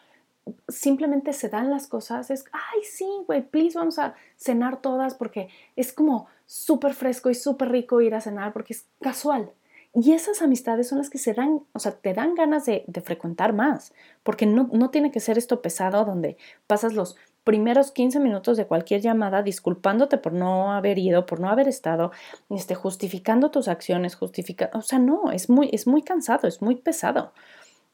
simplemente 0.69 1.33
se 1.33 1.49
dan 1.49 1.71
las 1.71 1.87
cosas, 1.87 2.31
es, 2.31 2.45
ay, 2.53 2.83
sí, 2.85 3.09
güey, 3.27 3.49
please, 3.49 3.79
vamos 3.79 3.99
a 3.99 4.15
cenar 4.37 4.83
todas 4.83 5.15
porque 5.15 5.49
es 5.75 5.95
como 5.95 6.27
súper 6.45 6.93
fresco 6.93 7.31
y 7.31 7.35
súper 7.35 7.71
rico 7.71 8.03
ir 8.03 8.15
a 8.15 8.21
cenar 8.21 8.53
porque 8.53 8.75
es 8.75 8.87
casual. 9.01 9.51
Y 9.95 10.13
esas 10.13 10.43
amistades 10.43 10.89
son 10.89 10.99
las 10.99 11.09
que 11.09 11.19
se 11.19 11.33
dan, 11.33 11.63
o 11.73 11.79
sea, 11.79 11.93
te 11.93 12.13
dan 12.13 12.35
ganas 12.35 12.67
de, 12.67 12.85
frecuentar 13.03 13.55
más, 13.55 13.95
porque 14.23 14.45
no, 14.45 14.69
no, 14.71 14.91
tiene 14.91 15.11
que 15.11 15.21
ser 15.21 15.39
esto 15.39 15.63
pesado 15.63 16.05
donde 16.05 16.37
pasas 16.67 16.93
los 16.93 17.17
primeros 17.45 17.93
15 17.93 18.21
minutos 18.21 18.57
de 18.57 18.67
cualquier 18.67 19.03
llamada 19.03 19.43
disculpándote 19.43 20.19
por 20.19 20.33
no 20.33 20.73
haber 20.73 20.99
ido, 20.99 21.27
por 21.27 21.41
no 21.41 21.51
haber 21.51 21.69
estado, 21.69 22.11
este, 22.51 22.75
justificando 22.75 23.51
tus 23.51 23.69
acciones, 23.69 24.17
justificando, 24.17 24.79
o 24.79 24.83
sea, 24.83 24.99
no, 24.99 25.31
es 25.31 25.51
muy, 25.51 25.69
es 25.73 25.87
muy 25.87 26.03
cansado, 26.03 26.49
es 26.49 26.63
muy 26.63 26.77
pesado. 26.77 27.33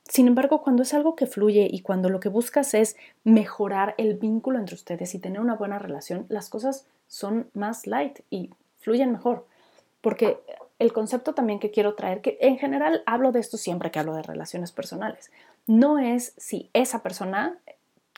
Sin 0.09 0.27
embargo, 0.27 0.63
cuando 0.63 0.83
es 0.83 0.95
algo 0.95 1.15
que 1.15 1.27
fluye 1.27 1.69
y 1.71 1.83
cuando 1.83 2.09
lo 2.09 2.21
que 2.21 2.29
buscas 2.29 2.75
es 2.75 2.97
mejorar 3.23 3.95
el 3.99 4.15
vínculo 4.15 4.59
entre 4.59 4.75
ustedes 4.75 5.15
y 5.15 5.19
tener 5.19 5.41
una 5.41 5.55
buena 5.55 5.79
relación, 5.79 6.27
las 6.29 6.49
cosas 6.49 6.87
son 7.07 7.49
más 7.55 7.87
light 7.87 8.21
y 8.31 8.51
fluyen 8.79 9.13
mejor. 9.13 9.47
Porque 10.01 10.41
el 10.81 10.93
concepto 10.93 11.35
también 11.35 11.61
que 11.61 11.71
quiero 11.71 11.95
traer, 11.95 12.23
que 12.23 12.39
en 12.41 12.59
general 12.59 13.03
hablo 13.07 13.33
de 13.33 13.41
esto 13.41 13.57
siempre 13.57 13.91
que 13.91 13.99
hablo 13.99 14.15
de 14.15 14.23
relaciones 14.23 14.73
personales, 14.73 15.31
no 15.67 15.99
es 15.99 16.35
si 16.39 16.71
esa 16.73 17.03
persona 17.03 17.59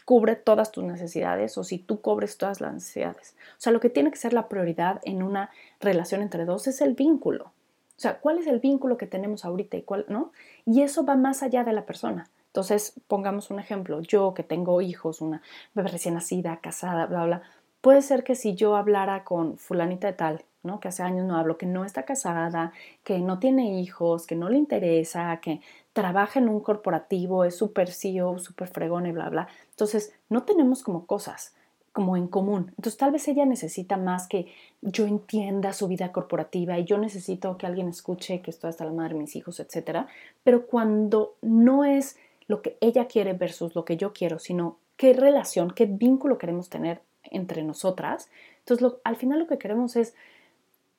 cubre 0.04 0.36
todas 0.36 0.72
tus 0.72 0.84
necesidades 0.84 1.56
o 1.58 1.64
si 1.64 1.78
tú 1.78 2.00
cobres 2.00 2.38
todas 2.38 2.60
las 2.60 2.72
necesidades. 2.72 3.34
O 3.52 3.60
sea, 3.60 3.72
lo 3.72 3.80
que 3.80 3.90
tiene 3.90 4.10
que 4.10 4.18
ser 4.18 4.32
la 4.32 4.48
prioridad 4.48 5.00
en 5.04 5.22
una 5.22 5.50
relación 5.80 6.22
entre 6.22 6.44
dos 6.44 6.66
es 6.66 6.80
el 6.80 6.94
vínculo. 6.94 7.52
O 7.96 8.00
sea, 8.02 8.18
¿cuál 8.18 8.38
es 8.38 8.46
el 8.46 8.58
vínculo 8.58 8.96
que 8.96 9.06
tenemos 9.06 9.44
ahorita 9.44 9.76
y 9.76 9.82
cuál 9.82 10.06
no? 10.08 10.32
Y 10.66 10.82
eso 10.82 11.04
va 11.04 11.16
más 11.16 11.42
allá 11.42 11.62
de 11.64 11.72
la 11.72 11.86
persona. 11.86 12.28
Entonces, 12.46 12.94
pongamos 13.06 13.50
un 13.50 13.58
ejemplo. 13.58 14.00
Yo 14.02 14.34
que 14.34 14.42
tengo 14.42 14.80
hijos, 14.82 15.20
una 15.20 15.40
bebé 15.74 15.88
recién 15.88 16.14
nacida, 16.14 16.58
casada, 16.60 17.06
bla, 17.06 17.24
bla, 17.24 17.42
Puede 17.82 18.00
ser 18.00 18.22
que 18.22 18.36
si 18.36 18.54
yo 18.54 18.76
hablara 18.76 19.24
con 19.24 19.58
fulanita 19.58 20.06
de 20.06 20.12
tal, 20.12 20.44
¿no? 20.62 20.78
Que 20.78 20.86
hace 20.86 21.02
años 21.02 21.26
no 21.26 21.36
hablo, 21.36 21.58
que 21.58 21.66
no 21.66 21.84
está 21.84 22.04
casada, 22.04 22.72
que 23.02 23.18
no 23.18 23.40
tiene 23.40 23.80
hijos, 23.80 24.26
que 24.26 24.36
no 24.36 24.48
le 24.48 24.56
interesa, 24.56 25.40
que 25.42 25.60
trabaja 25.92 26.38
en 26.38 26.48
un 26.48 26.60
corporativo, 26.60 27.44
es 27.44 27.56
súper 27.56 27.90
CEO, 27.90 28.38
súper 28.38 28.68
fregón 28.68 29.06
y 29.06 29.12
bla, 29.12 29.28
bla. 29.30 29.48
Entonces, 29.70 30.14
no 30.28 30.44
tenemos 30.44 30.84
como 30.84 31.06
cosas 31.06 31.56
como 31.92 32.16
en 32.16 32.28
común. 32.28 32.68
Entonces, 32.70 32.96
tal 32.96 33.10
vez 33.10 33.26
ella 33.26 33.44
necesita 33.44 33.96
más 33.96 34.28
que 34.28 34.46
yo 34.80 35.04
entienda 35.06 35.72
su 35.72 35.88
vida 35.88 36.12
corporativa 36.12 36.78
y 36.78 36.84
yo 36.84 36.98
necesito 36.98 37.58
que 37.58 37.66
alguien 37.66 37.88
escuche 37.88 38.40
que 38.42 38.50
estoy 38.52 38.70
hasta 38.70 38.84
la 38.84 38.92
madre 38.92 39.14
de 39.14 39.20
mis 39.20 39.36
hijos, 39.36 39.58
etcétera. 39.60 40.06
Pero 40.44 40.66
cuando 40.66 41.34
no 41.42 41.84
es 41.84 42.16
lo 42.46 42.62
que 42.62 42.78
ella 42.80 43.08
quiere 43.08 43.32
versus 43.32 43.74
lo 43.74 43.84
que 43.84 43.96
yo 43.96 44.12
quiero, 44.12 44.38
sino 44.38 44.78
qué 44.96 45.12
relación, 45.12 45.72
qué 45.72 45.86
vínculo 45.86 46.38
queremos 46.38 46.70
tener 46.70 47.02
entre 47.32 47.62
nosotras. 47.62 48.28
Entonces, 48.60 48.98
al 49.04 49.16
final 49.16 49.40
lo 49.40 49.46
que 49.46 49.58
queremos 49.58 49.96
es 49.96 50.14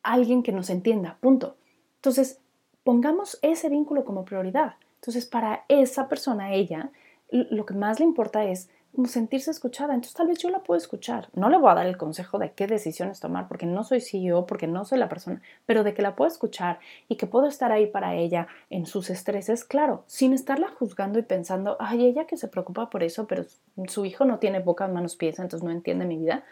alguien 0.02 0.44
que 0.44 0.52
nos 0.52 0.70
entienda, 0.70 1.18
punto. 1.22 1.56
Entonces, 1.96 2.40
pongamos 2.84 3.40
ese 3.42 3.70
vínculo 3.70 4.04
como 4.04 4.26
prioridad. 4.26 4.76
Entonces, 4.96 5.26
para 5.26 5.64
esa 5.70 6.10
persona, 6.10 6.54
ella, 6.54 6.92
lo 7.32 7.66
que 7.66 7.74
más 7.74 8.00
le 8.00 8.06
importa 8.06 8.46
es 8.46 8.70
sentirse 9.06 9.52
escuchada. 9.52 9.94
Entonces, 9.94 10.16
tal 10.16 10.28
vez 10.28 10.38
yo 10.40 10.50
la 10.50 10.60
puedo 10.60 10.78
escuchar. 10.78 11.30
No 11.34 11.50
le 11.50 11.58
voy 11.58 11.72
a 11.72 11.76
dar 11.76 11.88
el 11.88 11.98
consejo 11.98 12.38
de 12.38 12.52
qué 12.52 12.68
decisiones 12.68 13.20
tomar, 13.20 13.48
porque 13.48 13.66
no 13.66 13.84
soy 13.84 14.02
CEO, 14.02 14.46
porque 14.46 14.68
no 14.68 14.86
soy 14.86 15.00
la 15.00 15.10
persona, 15.10 15.42
pero 15.66 15.84
de 15.84 15.94
que 15.94 16.02
la 16.02 16.16
puedo 16.16 16.28
escuchar 16.28 16.80
y 17.08 17.16
que 17.16 17.28
puedo 17.28 17.48
estar 17.48 17.72
ahí 17.72 17.88
para 17.88 18.16
ella 18.16 18.48
en 18.70 18.86
sus 18.86 19.10
estreses, 19.10 19.64
claro, 19.64 20.04
sin 20.08 20.34
estarla 20.34 20.70
juzgando 20.70 21.20
y 21.20 21.24
pensando, 21.24 21.78
ay, 21.80 22.06
ella 22.06 22.26
que 22.26 22.38
se 22.38 22.48
preocupa 22.48 22.90
por 22.90 23.04
eso, 23.04 23.28
pero 23.28 23.46
su 23.88 24.06
hijo 24.06 24.26
no 24.26 24.40
tiene 24.40 24.60
boca, 24.60 24.88
manos, 24.88 25.16
pies, 25.16 25.40
entonces 25.40 25.64
no 25.64 25.72
entiende 25.72 26.06
mi 26.06 26.18
vida. 26.18 26.44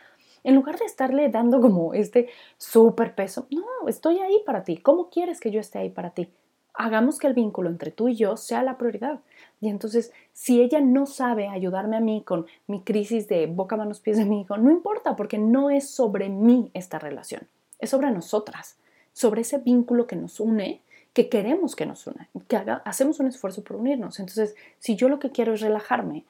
En 0.44 0.56
lugar 0.56 0.80
de 0.80 0.86
estarle 0.86 1.30
dando 1.30 1.62
como 1.62 1.94
este 1.94 2.30
súper 2.58 3.14
peso, 3.14 3.48
no, 3.52 3.88
estoy 3.88 4.20
ahí 4.20 4.42
para 4.46 4.64
ti. 4.64 4.78
¿Cómo 4.78 5.10
quieres 5.10 5.40
que 5.40 5.52
yo 5.52 5.60
esté 5.60 5.80
ahí 5.80 5.90
para 5.90 6.12
ti? 6.12 6.30
Hagamos 6.74 7.20
que 7.20 7.28
el 7.28 7.34
vínculo 7.34 7.70
entre 7.70 7.92
tú 7.92 8.08
y 8.08 8.16
yo 8.16 8.38
sea 8.38 8.64
la 8.64 8.78
prioridad. 8.78 9.20
Y 9.60 9.70
entonces, 9.70 10.12
si 10.34 10.62
ella 10.62 10.82
no 10.82 11.06
sabe 11.06 11.48
ayudarme 11.48 11.98
a 11.98 12.02
mí 12.02 12.24
con 12.26 12.46
mi 12.68 12.82
crisis 12.82 13.28
de 13.28 13.48
boca, 13.48 13.78
manos, 13.78 14.00
pies 14.00 14.18
de 14.18 14.26
mi 14.26 14.42
hijo, 14.42 14.58
no 14.58 14.72
importa, 14.72 15.16
porque 15.16 15.38
no 15.38 15.70
es 15.70 15.90
sobre 15.90 16.30
mí 16.30 16.72
esta 16.74 17.00
relación, 17.00 17.48
es 17.80 17.90
sobre 17.90 18.12
nosotras, 18.12 18.78
sobre 19.14 19.42
ese 19.42 19.58
vínculo 19.60 20.08
que 20.08 20.16
nos 20.16 20.40
une, 20.40 20.82
que 21.14 21.30
queremos 21.30 21.76
que 21.76 21.86
nos 21.86 22.08
una, 22.08 22.30
que 22.48 22.58
hacemos 22.86 23.20
un 23.20 23.28
esfuerzo 23.28 23.64
por 23.64 23.76
unirnos. 23.76 24.20
Entonces, 24.20 24.56
si 24.80 24.96
yo 24.96 25.10
lo 25.10 25.20
que 25.20 25.32
quiero 25.32 25.54
es 25.54 25.62
relajarme, 25.62 26.26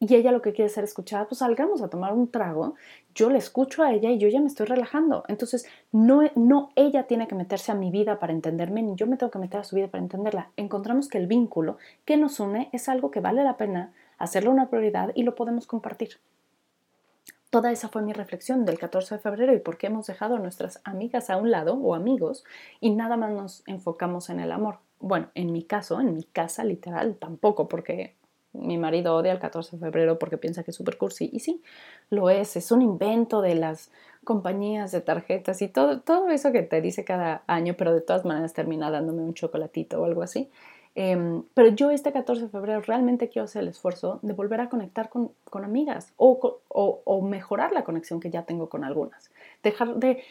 y 0.00 0.14
ella 0.14 0.30
lo 0.30 0.42
que 0.42 0.52
quiere 0.52 0.68
ser 0.68 0.84
escuchada, 0.84 1.26
pues 1.26 1.40
salgamos 1.40 1.82
a 1.82 1.88
tomar 1.88 2.12
un 2.12 2.30
trago, 2.30 2.74
yo 3.14 3.30
le 3.30 3.38
escucho 3.38 3.82
a 3.82 3.92
ella 3.92 4.10
y 4.10 4.18
yo 4.18 4.28
ya 4.28 4.40
me 4.40 4.46
estoy 4.46 4.66
relajando. 4.66 5.24
Entonces, 5.26 5.66
no, 5.90 6.22
no 6.36 6.70
ella 6.76 7.08
tiene 7.08 7.26
que 7.26 7.34
meterse 7.34 7.72
a 7.72 7.74
mi 7.74 7.90
vida 7.90 8.20
para 8.20 8.32
entenderme, 8.32 8.82
ni 8.82 8.94
yo 8.94 9.06
me 9.06 9.16
tengo 9.16 9.32
que 9.32 9.40
meter 9.40 9.60
a 9.60 9.64
su 9.64 9.74
vida 9.74 9.88
para 9.88 10.02
entenderla. 10.02 10.50
Encontramos 10.56 11.08
que 11.08 11.18
el 11.18 11.26
vínculo 11.26 11.78
que 12.04 12.16
nos 12.16 12.38
une 12.38 12.68
es 12.72 12.88
algo 12.88 13.10
que 13.10 13.20
vale 13.20 13.42
la 13.42 13.56
pena 13.56 13.92
hacerlo 14.18 14.50
una 14.50 14.68
prioridad 14.68 15.10
y 15.14 15.24
lo 15.24 15.34
podemos 15.34 15.66
compartir. 15.66 16.18
Toda 17.50 17.72
esa 17.72 17.88
fue 17.88 18.02
mi 18.02 18.12
reflexión 18.12 18.66
del 18.66 18.78
14 18.78 19.16
de 19.16 19.20
febrero 19.20 19.54
y 19.54 19.58
por 19.58 19.78
qué 19.78 19.86
hemos 19.86 20.06
dejado 20.06 20.36
a 20.36 20.38
nuestras 20.38 20.80
amigas 20.84 21.30
a 21.30 21.38
un 21.38 21.50
lado 21.50 21.74
o 21.74 21.94
amigos 21.94 22.44
y 22.78 22.90
nada 22.90 23.16
más 23.16 23.32
nos 23.32 23.62
enfocamos 23.66 24.28
en 24.28 24.40
el 24.40 24.52
amor. 24.52 24.80
bueno, 25.00 25.30
en 25.34 25.52
mi 25.52 25.62
caso, 25.62 26.00
en 26.00 26.12
mi 26.12 26.24
casa 26.24 26.64
literal, 26.64 27.16
tampoco, 27.16 27.68
porque 27.68 28.16
mi 28.52 28.78
marido 28.78 29.14
odia 29.14 29.32
el 29.32 29.38
14 29.38 29.76
de 29.76 29.80
febrero 29.80 30.18
porque 30.18 30.38
piensa 30.38 30.62
que 30.62 30.70
es 30.70 30.76
super 30.76 30.96
cursi. 30.96 31.28
Y 31.32 31.40
sí, 31.40 31.62
lo 32.10 32.30
es, 32.30 32.56
es 32.56 32.72
un 32.72 32.82
invento 32.82 33.40
de 33.40 33.54
las 33.54 33.90
compañías 34.24 34.92
de 34.92 35.00
tarjetas 35.00 35.62
y 35.62 35.68
todo, 35.68 36.28
eso 36.28 36.52
que 36.52 36.62
te 36.62 36.80
dice 36.80 37.04
cada 37.04 37.42
año, 37.46 37.74
pero 37.78 37.94
de 37.94 38.00
todas 38.00 38.24
maneras 38.24 38.52
termina 38.52 38.90
dándome 38.90 39.22
un 39.22 39.34
chocolatito 39.34 40.00
o 40.00 40.04
algo 40.04 40.22
así. 40.22 40.50
Em, 40.94 41.44
pero 41.54 41.68
yo 41.68 41.90
este 41.90 42.12
14 42.12 42.42
de 42.42 42.48
febrero 42.48 42.80
realmente 42.80 43.28
quiero 43.28 43.44
hacer 43.44 43.62
el 43.62 43.68
esfuerzo 43.68 44.18
de 44.22 44.32
volver 44.32 44.60
a 44.60 44.68
conectar 44.68 45.08
con, 45.08 45.30
con 45.44 45.64
amigas 45.64 46.12
o, 46.16 46.60
o, 46.68 47.22
mejorar 47.22 47.72
la 47.72 47.84
conexión 47.84 48.18
que 48.20 48.30
ya 48.30 48.42
tengo 48.42 48.68
con 48.68 48.84
algunas. 48.84 49.30
Dejar 49.62 49.94
de 49.94 50.22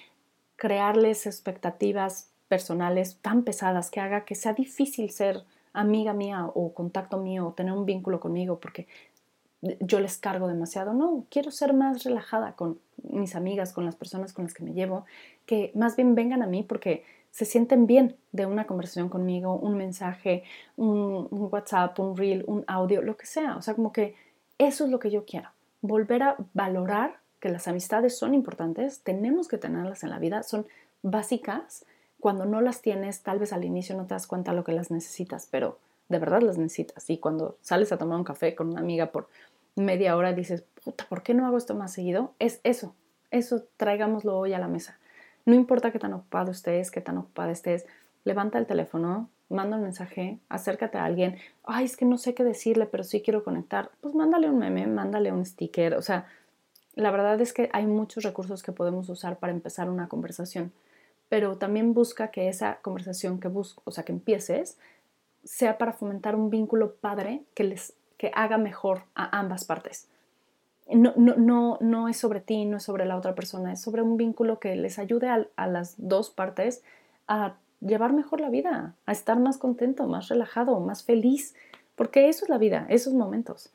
crearles 0.58 1.26
expectativas 1.26 2.32
personales 2.50 3.18
tan 3.22 3.44
pesadas 3.44 3.90
que 3.92 4.00
haga 4.00 4.26
que 4.26 4.36
sea 4.36 4.54
difícil 4.54 5.10
ser 5.12 5.44
amiga 5.80 6.14
mía 6.14 6.46
o 6.54 6.74
contacto 6.74 7.18
mío 7.18 7.48
o 7.48 7.54
tener 7.54 7.74
un 7.74 7.86
vínculo 7.86 8.20
conmigo 8.20 8.60
porque 8.60 8.88
yo 9.62 10.00
les 10.00 10.18
cargo 10.18 10.48
demasiado. 10.48 10.94
No, 10.94 11.26
quiero 11.30 11.52
ser 11.52 11.74
más 11.74 12.04
relajada 12.04 12.54
con 12.54 12.80
mis 13.04 13.36
amigas, 13.36 13.74
con 13.74 13.86
las 13.86 13.96
personas 13.96 14.34
con 14.34 14.46
las 14.46 14.54
que 14.54 14.64
me 14.64 14.74
llevo, 14.74 15.06
que 15.46 15.72
más 15.76 15.96
bien 15.96 16.16
vengan 16.16 16.44
a 16.44 16.48
mí 16.48 16.64
porque 16.64 17.04
se 17.32 17.46
sienten 17.46 17.86
bien 17.88 18.16
de 18.32 18.46
una 18.46 18.66
conversación 18.66 19.10
conmigo, 19.10 19.56
un 19.56 19.78
mensaje, 19.78 20.44
un, 20.76 21.28
WhatsApp, 21.32 22.00
un 22.00 22.18
reel, 22.18 22.44
un 22.48 22.64
audio, 22.68 23.02
lo 23.02 23.18
que 23.18 23.26
sea. 23.26 23.58
O 23.58 23.62
sea, 23.62 23.76
como 23.76 23.92
que 23.92 24.16
eso 24.58 24.86
es 24.86 24.92
lo 24.92 25.00
que 25.00 25.12
yo 25.12 25.26
quiero. 25.26 25.50
Volver 25.82 26.24
a 26.24 26.36
valorar 26.54 27.20
que 27.40 27.50
las 27.50 27.68
amistades 27.68 28.18
son 28.18 28.34
importantes, 28.34 29.02
tenemos 29.04 29.48
que 29.48 29.58
tenerlas 29.58 30.04
en 30.04 30.10
la 30.10 30.20
vida, 30.20 30.42
son 30.44 30.66
básicas. 31.04 31.86
Cuando 32.20 32.46
no 32.46 32.62
las 32.62 32.82
tienes, 32.82 33.22
tal 33.22 33.40
vez 33.40 33.54
al 33.54 33.64
inicio 33.64 33.96
no 33.96 34.06
te 34.06 34.14
das 34.14 34.28
cuenta 34.28 34.54
lo 34.54 34.64
que 34.64 34.72
las 34.72 34.92
necesitas, 34.92 35.48
pero 35.50 35.78
de 36.10 36.20
verdad 36.20 36.42
las 36.42 36.58
necesitas. 36.58 37.10
Y 37.10 37.18
cuando 37.18 37.58
sales 37.62 37.92
a 37.92 37.98
tomar 37.98 38.18
un 38.18 38.24
café 38.24 38.56
con 38.56 38.70
una 38.70 38.80
amiga 38.80 39.12
por 39.12 39.28
media 39.76 40.16
hora, 40.16 40.34
dices, 40.34 40.64
puta, 40.84 41.06
¿por 41.08 41.22
qué 41.24 41.34
no 41.34 41.46
hago 41.46 41.58
esto 41.58 41.76
más 41.76 41.94
seguido? 41.94 42.34
Es 42.40 42.60
eso, 42.64 42.96
eso 43.32 43.64
traigámoslo 43.78 44.38
hoy 44.38 44.54
a 44.54 44.60
la 44.60 44.68
mesa. 44.68 44.98
No 45.46 45.54
importa 45.54 45.92
qué 45.92 46.00
tan 46.00 46.14
ocupado 46.14 46.52
estés, 46.52 46.92
qué 46.92 47.02
tan 47.02 47.18
ocupada 47.18 47.52
estés, 47.52 47.86
levanta 48.24 48.58
el 48.58 48.66
teléfono, 48.66 49.30
manda 49.50 49.78
un 49.78 49.84
mensaje, 49.84 50.40
acércate 50.50 50.98
a 50.98 51.06
alguien. 51.06 51.38
Ay, 51.64 51.86
es 51.86 51.96
que 51.96 52.06
no 52.06 52.18
sé 52.18 52.34
qué 52.34 52.44
decirle, 52.44 52.86
pero 52.86 53.04
sí 53.04 53.22
quiero 53.22 53.44
conectar. 53.44 53.92
Pues 54.02 54.14
mándale 54.16 54.50
un 54.50 54.58
meme, 54.58 54.88
mándale 54.88 55.32
un 55.32 55.46
sticker. 55.46 55.94
O 55.94 56.02
sea, 56.02 56.28
la 56.96 57.12
verdad 57.12 57.40
es 57.40 57.54
que 57.54 57.70
hay 57.74 57.86
muchos 57.86 58.24
recursos 58.24 58.64
que 58.64 58.72
podemos 58.72 59.08
usar 59.10 59.38
para 59.38 59.54
empezar 59.54 59.90
una 59.90 60.08
conversación, 60.08 60.74
pero 61.30 61.58
también 61.58 61.94
busca 61.94 62.30
que 62.32 62.48
esa 62.48 62.78
conversación 62.82 63.40
que 63.40 63.48
busco, 63.48 63.82
o 63.86 63.92
sea, 63.92 64.04
que 64.06 64.12
empieces, 64.12 64.78
sea 65.44 65.78
para 65.78 65.94
fomentar 65.94 66.36
un 66.36 66.50
vínculo 66.50 66.96
padre 66.96 67.42
que 67.54 67.64
les 67.64 67.94
que 68.18 68.32
haga 68.34 68.58
mejor 68.58 69.04
a 69.14 69.38
ambas 69.40 69.64
partes 69.66 70.08
no, 70.96 71.14
no, 71.18 71.36
no, 71.36 71.78
no 71.82 72.08
es 72.08 72.18
sobre 72.18 72.40
ti, 72.40 72.66
no 72.66 72.78
es 72.78 72.84
sobre 72.84 73.06
la 73.06 73.18
otra 73.18 73.36
persona, 73.36 73.74
es 73.74 73.82
sobre 73.82 74.02
un 74.02 74.18
vínculo 74.18 74.60
que 74.60 74.76
les 74.76 75.00
ayude 75.00 75.28
a, 75.30 75.68
las 75.68 75.96
dos 75.98 76.30
partes 76.30 76.84
a 77.28 77.56
llevar 77.82 78.14
mejor 78.14 78.40
la 78.40 78.50
vida, 78.50 78.96
a 79.06 79.12
estar 79.12 79.38
más 79.40 79.58
contento, 79.58 80.08
más 80.08 80.30
relajado, 80.30 80.80
más 80.80 81.04
feliz, 81.04 81.56
porque 81.96 82.30
eso 82.30 82.46
es 82.46 82.50
la 82.50 82.58
vida, 82.58 82.86
esos 82.90 83.14
momentos. 83.14 83.72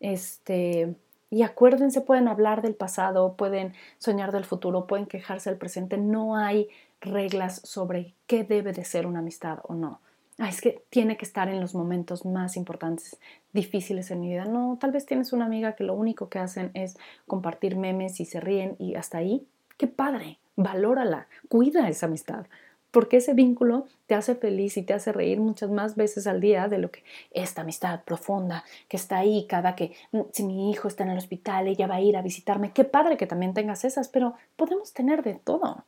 Este, 0.00 0.94
y 1.30 1.42
acuérdense, 1.42 2.00
pueden 2.02 2.28
hablar 2.28 2.62
del 2.62 2.74
pasado, 2.74 3.34
pueden 3.34 3.72
soñar 3.98 4.32
del 4.32 4.44
futuro, 4.44 4.86
pueden 4.86 5.06
quejarse 5.06 5.50
del 5.50 5.58
presente, 5.58 5.96
no 5.96 6.36
hay 6.36 6.68
reglas 7.00 7.60
sobre 7.64 8.14
qué 8.26 8.44
debe 8.44 8.72
de 8.72 8.84
ser 8.84 9.06
una 9.06 9.20
amistad 9.20 9.60
o 9.64 9.74
no 9.74 10.00
es 10.48 10.60
que 10.60 10.82
tiene 10.88 11.16
que 11.16 11.24
estar 11.24 11.48
en 11.48 11.60
los 11.60 11.74
momentos 11.74 12.24
más 12.24 12.56
importantes, 12.56 13.18
difíciles 13.52 14.10
en 14.10 14.20
mi 14.20 14.28
vida. 14.28 14.46
No, 14.46 14.78
tal 14.80 14.92
vez 14.92 15.04
tienes 15.04 15.32
una 15.32 15.44
amiga 15.44 15.74
que 15.74 15.84
lo 15.84 15.94
único 15.94 16.28
que 16.28 16.38
hacen 16.38 16.70
es 16.74 16.96
compartir 17.26 17.76
memes 17.76 18.20
y 18.20 18.24
se 18.24 18.40
ríen 18.40 18.76
y 18.78 18.94
hasta 18.94 19.18
ahí. 19.18 19.46
¡Qué 19.76 19.86
padre! 19.86 20.38
Valórala, 20.56 21.26
cuida 21.48 21.88
esa 21.88 22.06
amistad, 22.06 22.46
porque 22.90 23.18
ese 23.18 23.34
vínculo 23.34 23.86
te 24.06 24.14
hace 24.14 24.34
feliz 24.34 24.76
y 24.76 24.82
te 24.82 24.92
hace 24.92 25.12
reír 25.12 25.40
muchas 25.40 25.70
más 25.70 25.96
veces 25.96 26.26
al 26.26 26.40
día 26.40 26.68
de 26.68 26.78
lo 26.78 26.90
que 26.90 27.02
esta 27.30 27.62
amistad 27.62 28.02
profunda 28.04 28.64
que 28.88 28.96
está 28.96 29.18
ahí 29.18 29.46
cada 29.48 29.74
que 29.74 29.92
mm, 30.12 30.20
si 30.32 30.42
mi 30.42 30.70
hijo 30.70 30.88
está 30.88 31.04
en 31.04 31.10
el 31.10 31.18
hospital 31.18 31.68
ella 31.68 31.86
va 31.86 31.96
a 31.96 32.00
ir 32.00 32.16
a 32.16 32.22
visitarme. 32.22 32.72
Qué 32.72 32.84
padre 32.84 33.16
que 33.16 33.26
también 33.26 33.54
tengas 33.54 33.84
esas, 33.84 34.08
pero 34.08 34.34
podemos 34.56 34.92
tener 34.92 35.22
de 35.22 35.34
todo. 35.34 35.84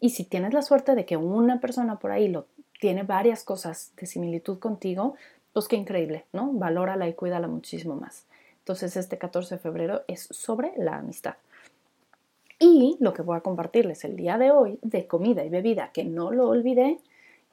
Y 0.00 0.10
si 0.10 0.24
tienes 0.24 0.52
la 0.52 0.62
suerte 0.62 0.94
de 0.94 1.04
que 1.06 1.16
una 1.16 1.60
persona 1.60 1.98
por 1.98 2.10
ahí 2.10 2.28
lo 2.28 2.46
tiene 2.80 3.02
varias 3.02 3.44
cosas 3.44 3.92
de 3.96 4.06
similitud 4.06 4.58
contigo, 4.58 5.14
pues 5.52 5.68
qué 5.68 5.76
increíble, 5.76 6.26
¿no? 6.32 6.52
Valórala 6.52 7.08
y 7.08 7.14
cuídala 7.14 7.48
muchísimo 7.48 7.96
más. 7.96 8.26
Entonces 8.58 8.96
este 8.96 9.16
14 9.16 9.54
de 9.54 9.60
febrero 9.60 10.02
es 10.08 10.28
sobre 10.30 10.72
la 10.76 10.98
amistad. 10.98 11.36
Y 12.58 12.96
lo 13.00 13.12
que 13.12 13.22
voy 13.22 13.36
a 13.36 13.40
compartirles 13.40 14.04
el 14.04 14.16
día 14.16 14.38
de 14.38 14.50
hoy 14.50 14.78
de 14.82 15.06
comida 15.06 15.44
y 15.44 15.48
bebida, 15.48 15.90
que 15.92 16.04
no 16.04 16.30
lo 16.30 16.48
olvidé, 16.48 16.98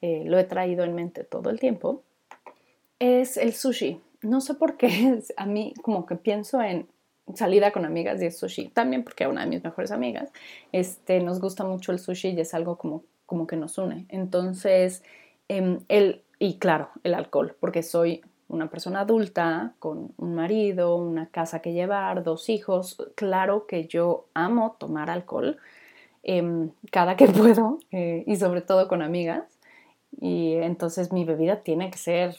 eh, 0.01 0.23
lo 0.25 0.39
he 0.39 0.43
traído 0.43 0.83
en 0.83 0.95
mente 0.95 1.23
todo 1.23 1.49
el 1.49 1.59
tiempo, 1.59 2.01
es 2.99 3.37
el 3.37 3.53
sushi. 3.53 4.01
No 4.21 4.41
sé 4.41 4.53
por 4.53 4.77
qué, 4.77 5.21
a 5.37 5.45
mí 5.45 5.73
como 5.81 6.05
que 6.05 6.15
pienso 6.15 6.61
en 6.61 6.87
salida 7.35 7.71
con 7.71 7.85
amigas 7.85 8.21
y 8.21 8.29
sushi, 8.31 8.69
también 8.69 9.03
porque 9.03 9.27
una 9.27 9.41
de 9.41 9.47
mis 9.47 9.63
mejores 9.63 9.91
amigas 9.91 10.31
este, 10.71 11.19
nos 11.21 11.39
gusta 11.39 11.63
mucho 11.63 11.91
el 11.91 11.99
sushi 11.99 12.29
y 12.29 12.39
es 12.39 12.53
algo 12.53 12.77
como 12.77 13.03
como 13.25 13.47
que 13.47 13.55
nos 13.55 13.77
une. 13.77 14.05
Entonces, 14.09 15.03
em, 15.47 15.79
el, 15.87 16.21
y 16.39 16.59
claro, 16.59 16.89
el 17.03 17.13
alcohol, 17.13 17.55
porque 17.59 17.83
soy 17.83 18.21
una 18.47 18.69
persona 18.69 19.01
adulta 19.01 19.73
con 19.79 20.13
un 20.17 20.35
marido, 20.35 20.95
una 20.95 21.27
casa 21.27 21.59
que 21.59 21.73
llevar, 21.73 22.23
dos 22.23 22.49
hijos. 22.49 22.97
Claro 23.15 23.65
que 23.65 23.87
yo 23.87 24.25
amo 24.33 24.75
tomar 24.79 25.09
alcohol 25.09 25.57
em, 26.23 26.71
cada 26.91 27.15
que 27.17 27.25
puedo 27.27 27.79
eh, 27.91 28.23
y 28.27 28.35
sobre 28.35 28.61
todo 28.61 28.87
con 28.87 29.01
amigas. 29.01 29.43
Y 30.21 30.53
entonces 30.53 31.11
mi 31.11 31.25
bebida 31.25 31.61
tiene 31.61 31.89
que 31.89 31.97
ser 31.97 32.35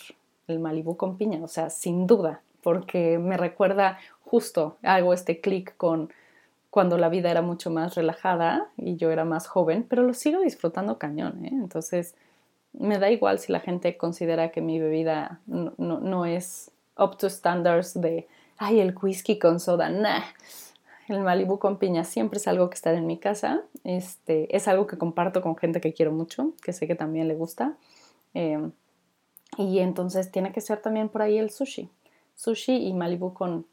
el 0.47 0.61
Malibu 0.61 0.97
con 0.97 1.16
piña, 1.16 1.42
o 1.42 1.49
sea, 1.49 1.70
sin 1.70 2.07
duda, 2.07 2.42
porque 2.64 3.18
me 3.18 3.37
recuerda 3.37 3.98
justo, 4.22 4.79
hago 4.83 5.14
este 5.14 5.40
clic 5.40 5.77
con 5.77 6.12
cuando 6.70 6.98
la 6.98 7.09
vida 7.09 7.31
era 7.31 7.40
mucho 7.40 7.70
más 7.70 7.94
relajada 7.94 8.68
y 8.77 8.96
yo 8.96 9.12
era 9.12 9.24
más 9.24 9.46
joven, 9.46 9.87
pero 9.88 10.03
lo 10.03 10.12
sigo 10.12 10.40
disfrutando 10.40 10.98
cañón, 10.98 11.44
¿eh? 11.44 11.50
Entonces, 11.53 12.16
me 12.72 12.98
da 12.98 13.11
igual 13.11 13.38
si 13.38 13.53
la 13.53 13.61
gente 13.61 13.96
considera 13.96 14.50
que 14.50 14.61
mi 14.61 14.81
bebida 14.81 15.40
no, 15.46 15.72
no, 15.79 16.27
es 16.27 16.72
up 16.98 17.16
to 17.16 17.31
standards 17.31 17.94
de, 18.00 18.27
ay, 18.57 18.81
el 18.81 18.92
whisky 19.00 19.38
con 19.38 19.61
soda, 19.61 19.88
nah. 19.88 20.22
El 21.07 21.20
Malibu 21.20 21.59
con 21.59 21.79
piña 21.79 22.03
siempre 22.03 22.38
es 22.38 22.48
algo 22.48 22.70
que 22.70 22.74
está 22.74 22.92
en 22.92 23.07
mi 23.07 23.18
casa. 23.18 23.62
Este, 23.85 24.57
es 24.57 24.66
algo 24.66 24.87
que 24.87 24.96
comparto 24.96 25.42
con 25.42 25.55
gente 25.55 25.81
que 25.81 25.92
quiero 25.92 26.12
mucho, 26.12 26.55
que 26.64 26.72
sé 26.72 26.87
que 26.88 26.94
también 26.94 27.29
le 27.29 27.35
gusta. 27.35 27.77
Em, 28.33 28.72
y 29.59 29.79
entonces 29.81 30.33
tiene 30.33 30.50
que 30.50 30.62
ser 30.62 30.81
también 30.81 31.11
por 31.11 31.22
ahí 31.22 31.38
el 31.38 31.50
sushi. 31.50 31.90
Sushi 32.35 32.87
y 32.87 32.92
Malibu 32.92 33.33
con, 33.35 33.66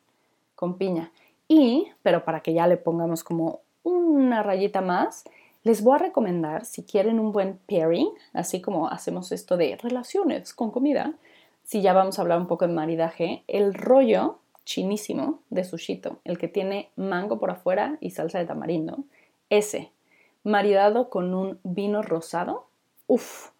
con 0.55 0.77
piña. 0.77 1.11
Y, 1.47 1.87
pero 2.01 2.23
para 2.23 2.41
que 2.41 2.53
ya 2.53 2.67
le 2.67 2.77
pongamos 2.77 3.23
como 3.23 3.61
una 3.83 4.43
rayita 4.43 4.81
más, 4.81 5.23
les 5.63 5.83
voy 5.83 5.95
a 5.95 5.99
recomendar, 5.99 6.65
si 6.65 6.83
quieren 6.83 7.19
un 7.19 7.31
buen 7.31 7.59
pairing, 7.67 8.09
así 8.33 8.61
como 8.61 8.87
hacemos 8.87 9.31
esto 9.31 9.57
de 9.57 9.77
relaciones 9.77 10.53
con 10.53 10.71
comida, 10.71 11.13
si 11.63 11.81
ya 11.81 11.93
vamos 11.93 12.17
a 12.17 12.23
hablar 12.23 12.39
un 12.39 12.47
poco 12.47 12.67
de 12.67 12.73
maridaje, 12.73 13.43
el 13.47 13.73
rollo 13.73 14.39
chinísimo 14.65 15.39
de 15.49 15.63
sushito, 15.63 16.19
el 16.23 16.37
que 16.37 16.47
tiene 16.47 16.89
mango 16.95 17.39
por 17.39 17.51
afuera 17.51 17.97
y 17.99 18.11
salsa 18.11 18.39
de 18.39 18.45
tamarindo, 18.45 18.99
ese, 19.49 19.91
maridado 20.43 21.09
con 21.09 21.33
un 21.33 21.59
vino 21.63 22.01
rosado, 22.01 22.67
uff. 23.07 23.51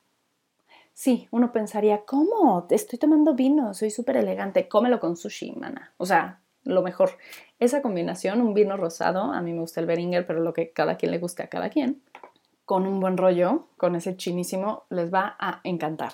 Sí, 1.02 1.28
uno 1.32 1.52
pensaría, 1.52 2.06
¿cómo? 2.06 2.68
Estoy 2.70 3.00
tomando 3.00 3.34
vino, 3.34 3.74
soy 3.74 3.90
súper 3.90 4.18
elegante, 4.18 4.68
cómelo 4.68 5.00
con 5.00 5.18
sushi, 5.18 5.52
mana. 5.54 5.92
O 5.98 6.06
sea, 6.06 6.42
lo 6.64 6.84
mejor. 6.84 7.18
Esa 7.58 7.82
combinación, 7.82 8.40
un 8.40 8.54
vino 8.54 8.78
rosado, 8.78 9.34
a 9.34 9.42
mí 9.42 9.52
me 9.52 9.62
gusta 9.62 9.80
el 9.80 9.88
Beringer, 9.88 10.28
pero 10.28 10.42
lo 10.42 10.54
que 10.54 10.70
cada 10.70 10.98
quien 10.98 11.12
le 11.12 11.18
guste 11.18 11.42
a 11.42 11.48
cada 11.48 11.72
quien, 11.72 12.04
con 12.66 12.86
un 12.86 13.00
buen 13.00 13.18
rollo, 13.18 13.66
con 13.78 13.96
ese 13.96 14.16
chinísimo, 14.16 14.84
les 14.92 15.12
va 15.12 15.36
a 15.40 15.62
encantar. 15.64 16.12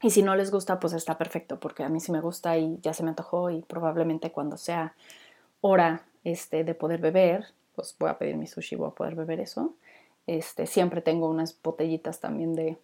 Y 0.00 0.10
si 0.10 0.22
no 0.22 0.36
les 0.36 0.52
gusta, 0.52 0.78
pues 0.78 0.92
está 0.92 1.18
perfecto, 1.18 1.58
porque 1.58 1.82
a 1.82 1.88
mí 1.88 1.98
sí 1.98 2.12
me 2.12 2.20
gusta 2.20 2.56
y 2.56 2.78
ya 2.82 2.94
se 2.94 3.02
me 3.02 3.08
antojó 3.08 3.50
y 3.50 3.62
probablemente 3.62 4.30
cuando 4.30 4.56
sea 4.56 4.94
hora 5.60 6.04
este, 6.22 6.62
de 6.62 6.76
poder 6.76 7.00
beber, 7.00 7.46
pues 7.74 7.96
voy 7.98 8.10
a 8.10 8.18
pedir 8.18 8.36
mi 8.36 8.46
sushi, 8.46 8.76
voy 8.76 8.90
a 8.90 8.94
poder 8.94 9.16
beber 9.16 9.40
eso. 9.40 9.74
Este, 10.28 10.68
siempre 10.68 11.02
tengo 11.02 11.28
unas 11.28 11.60
botellitas 11.60 12.20
también 12.20 12.54
de, 12.54 12.78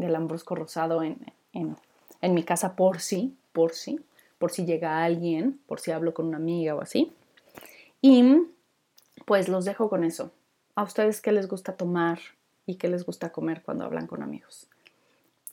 de 0.00 0.08
lambrusco 0.08 0.54
rosado 0.54 1.02
en, 1.02 1.18
en, 1.52 2.34
mi 2.34 2.42
casa 2.42 2.76
por 2.76 3.00
sí, 3.00 3.36
por 3.52 3.72
sí 3.72 4.00
por 4.38 4.52
si 4.52 4.66
llega 4.66 5.02
alguien, 5.02 5.60
por 5.66 5.80
si 5.80 5.90
hablo 5.90 6.14
con 6.14 6.26
una 6.26 6.36
amiga 6.36 6.74
o 6.74 6.80
así. 6.80 7.12
Y 8.00 8.42
pues 9.24 9.48
los 9.48 9.64
dejo 9.64 9.88
con 9.88 10.04
eso. 10.04 10.30
¿A 10.74 10.82
ustedes 10.82 11.20
qué 11.20 11.32
les 11.32 11.48
gusta 11.48 11.76
tomar 11.76 12.18
y 12.66 12.76
qué 12.76 12.88
les 12.88 13.06
gusta 13.06 13.32
comer 13.32 13.62
cuando 13.62 13.84
hablan 13.84 14.06
con 14.06 14.22
amigos? 14.22 14.68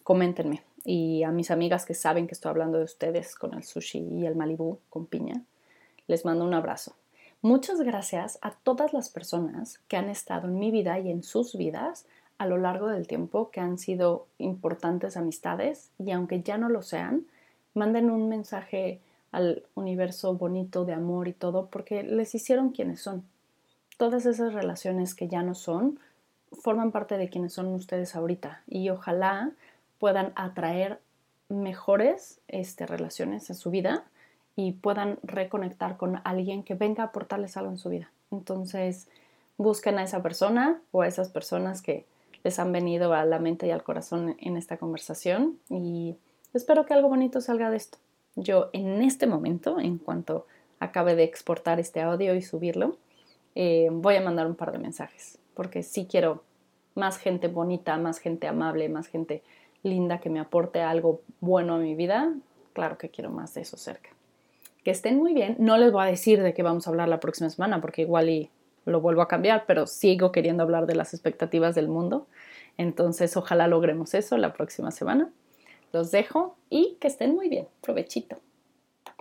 Coméntenme 0.04 0.64
y 0.84 1.24
a 1.24 1.32
mis 1.32 1.50
amigas 1.50 1.86
que 1.86 1.94
saben 1.94 2.28
que 2.28 2.34
estoy 2.34 2.50
hablando 2.50 2.78
de 2.78 2.84
ustedes 2.84 3.36
con 3.36 3.54
el 3.54 3.64
sushi 3.64 4.00
y 4.00 4.26
el 4.26 4.36
Malibu 4.36 4.80
con 4.90 5.06
piña, 5.06 5.42
les 6.08 6.26
mando 6.26 6.44
un 6.44 6.54
abrazo. 6.54 6.94
Muchas 7.42 7.80
gracias 7.80 8.38
a 8.42 8.52
todas 8.52 8.92
las 8.94 9.10
personas 9.10 9.80
que 9.88 9.96
han 9.96 10.10
estado 10.10 10.48
en 10.48 10.60
mi 10.60 10.72
vida 10.72 11.00
y 11.00 11.10
en 11.10 11.24
sus 11.24 11.56
vidas 11.56 12.06
a 12.38 12.46
lo 12.46 12.58
largo 12.58 12.88
del 12.88 13.08
tiempo, 13.08 13.52
que 13.52 13.62
han 13.62 13.78
sido 13.78 14.28
importantes 14.38 15.18
amistades 15.18 15.92
y 15.98 16.12
aunque 16.12 16.42
ya 16.42 16.58
no 16.58 16.70
lo 16.70 16.82
sean, 16.82 17.26
manden 17.74 18.10
un 18.10 18.30
mensaje 18.30 19.00
al 19.32 19.64
universo 19.76 20.36
bonito 20.36 20.86
de 20.86 20.94
amor 20.94 21.28
y 21.28 21.34
todo 21.34 21.68
porque 21.68 22.04
les 22.04 22.36
hicieron 22.36 22.70
quienes 22.70 23.02
son. 23.02 23.24
Todas 23.98 24.26
esas 24.26 24.54
relaciones 24.54 25.16
que 25.16 25.28
ya 25.28 25.42
no 25.42 25.56
son 25.56 26.00
forman 26.52 26.92
parte 26.92 27.18
de 27.18 27.30
quienes 27.30 27.54
son 27.54 27.68
ustedes 27.68 28.16
ahorita 28.16 28.62
y 28.68 28.90
ojalá 28.90 29.52
puedan 30.00 30.34
atraer 30.36 31.00
mejores 31.50 32.40
este, 32.48 32.86
relaciones 32.86 33.50
en 33.50 33.56
su 33.56 33.72
vida 33.72 34.04
y 34.56 34.74
puedan 34.74 35.18
reconectar 35.24 35.98
con 35.98 36.22
alguien 36.24 36.64
que 36.64 36.76
venga 36.76 37.04
a 37.04 37.08
aportarles 37.08 37.58
algo 37.58 37.72
en 37.72 37.78
su 37.78 37.90
vida. 37.90 38.12
Entonces, 38.32 39.08
busquen 39.58 39.98
a 39.98 40.04
esa 40.04 40.22
persona 40.22 40.82
o 40.92 41.02
a 41.02 41.08
esas 41.08 41.30
personas 41.30 41.82
que 41.82 42.06
les 42.44 42.60
han 42.60 42.72
venido 42.72 43.14
a 43.14 43.26
la 43.26 43.40
mente 43.40 43.68
y 43.68 43.72
al 43.72 43.84
corazón 43.84 44.36
en 44.40 44.58
esta 44.58 44.78
conversación 44.78 45.60
y 45.70 46.16
espero 46.54 46.86
que 46.86 46.94
algo 46.94 47.10
bonito 47.10 47.42
salga 47.42 47.70
de 47.70 47.78
esto. 47.78 47.98
Yo 48.36 48.70
en 48.74 49.02
este 49.02 49.28
momento, 49.28 49.80
en 49.80 49.98
cuanto 49.98 50.46
acabe 50.80 51.16
de 51.16 51.24
exportar 51.24 51.80
este 51.80 52.02
audio 52.02 52.36
y 52.36 52.42
subirlo, 52.42 52.98
eh, 53.56 53.90
voy 53.92 54.16
a 54.16 54.22
mandar 54.22 54.48
un 54.48 54.56
par 54.56 54.72
de 54.72 54.80
mensajes 54.80 55.38
porque 55.54 55.84
sí 55.84 56.08
quiero 56.10 56.44
más 56.96 57.18
gente 57.18 57.48
bonita, 57.48 57.98
más 57.98 58.20
gente 58.20 58.48
amable, 58.48 58.90
más 58.90 59.08
gente 59.08 59.44
linda 59.82 60.20
que 60.20 60.30
me 60.30 60.40
aporte 60.40 60.82
algo 60.82 61.22
bueno 61.42 61.76
a 61.76 61.80
mi 61.80 61.96
vida. 61.96 62.34
Claro 62.74 62.98
que 62.98 63.10
quiero 63.10 63.30
más 63.30 63.54
de 63.54 63.62
eso 63.62 63.78
cerca. 63.78 64.10
Que 64.84 64.92
estén 64.92 65.18
muy 65.18 65.34
bien. 65.34 65.56
No 65.60 65.78
les 65.78 65.92
voy 65.92 66.04
a 66.04 66.08
decir 66.08 66.42
de 66.42 66.54
qué 66.54 66.64
vamos 66.64 66.88
a 66.88 66.90
hablar 66.90 67.08
la 67.08 67.20
próxima 67.20 67.50
semana 67.50 67.82
porque 67.82 68.02
igual 68.02 68.30
y 68.30 68.50
lo 68.86 69.02
vuelvo 69.02 69.22
a 69.22 69.28
cambiar, 69.28 69.66
pero 69.68 69.88
sigo 69.88 70.32
queriendo 70.32 70.64
hablar 70.64 70.86
de 70.86 70.96
las 70.96 71.14
expectativas 71.14 71.76
del 71.76 71.88
mundo. 71.88 72.28
Entonces, 72.78 73.38
ojalá 73.38 73.68
logremos 73.68 74.14
eso 74.14 74.38
la 74.38 74.54
próxima 74.54 74.92
semana. 74.92 75.32
Los 75.92 76.12
dejo 76.12 76.58
y 76.70 76.98
que 77.00 77.08
estén 77.08 77.36
muy 77.36 77.50
bien. 77.50 77.68
Provechito. 77.82 78.38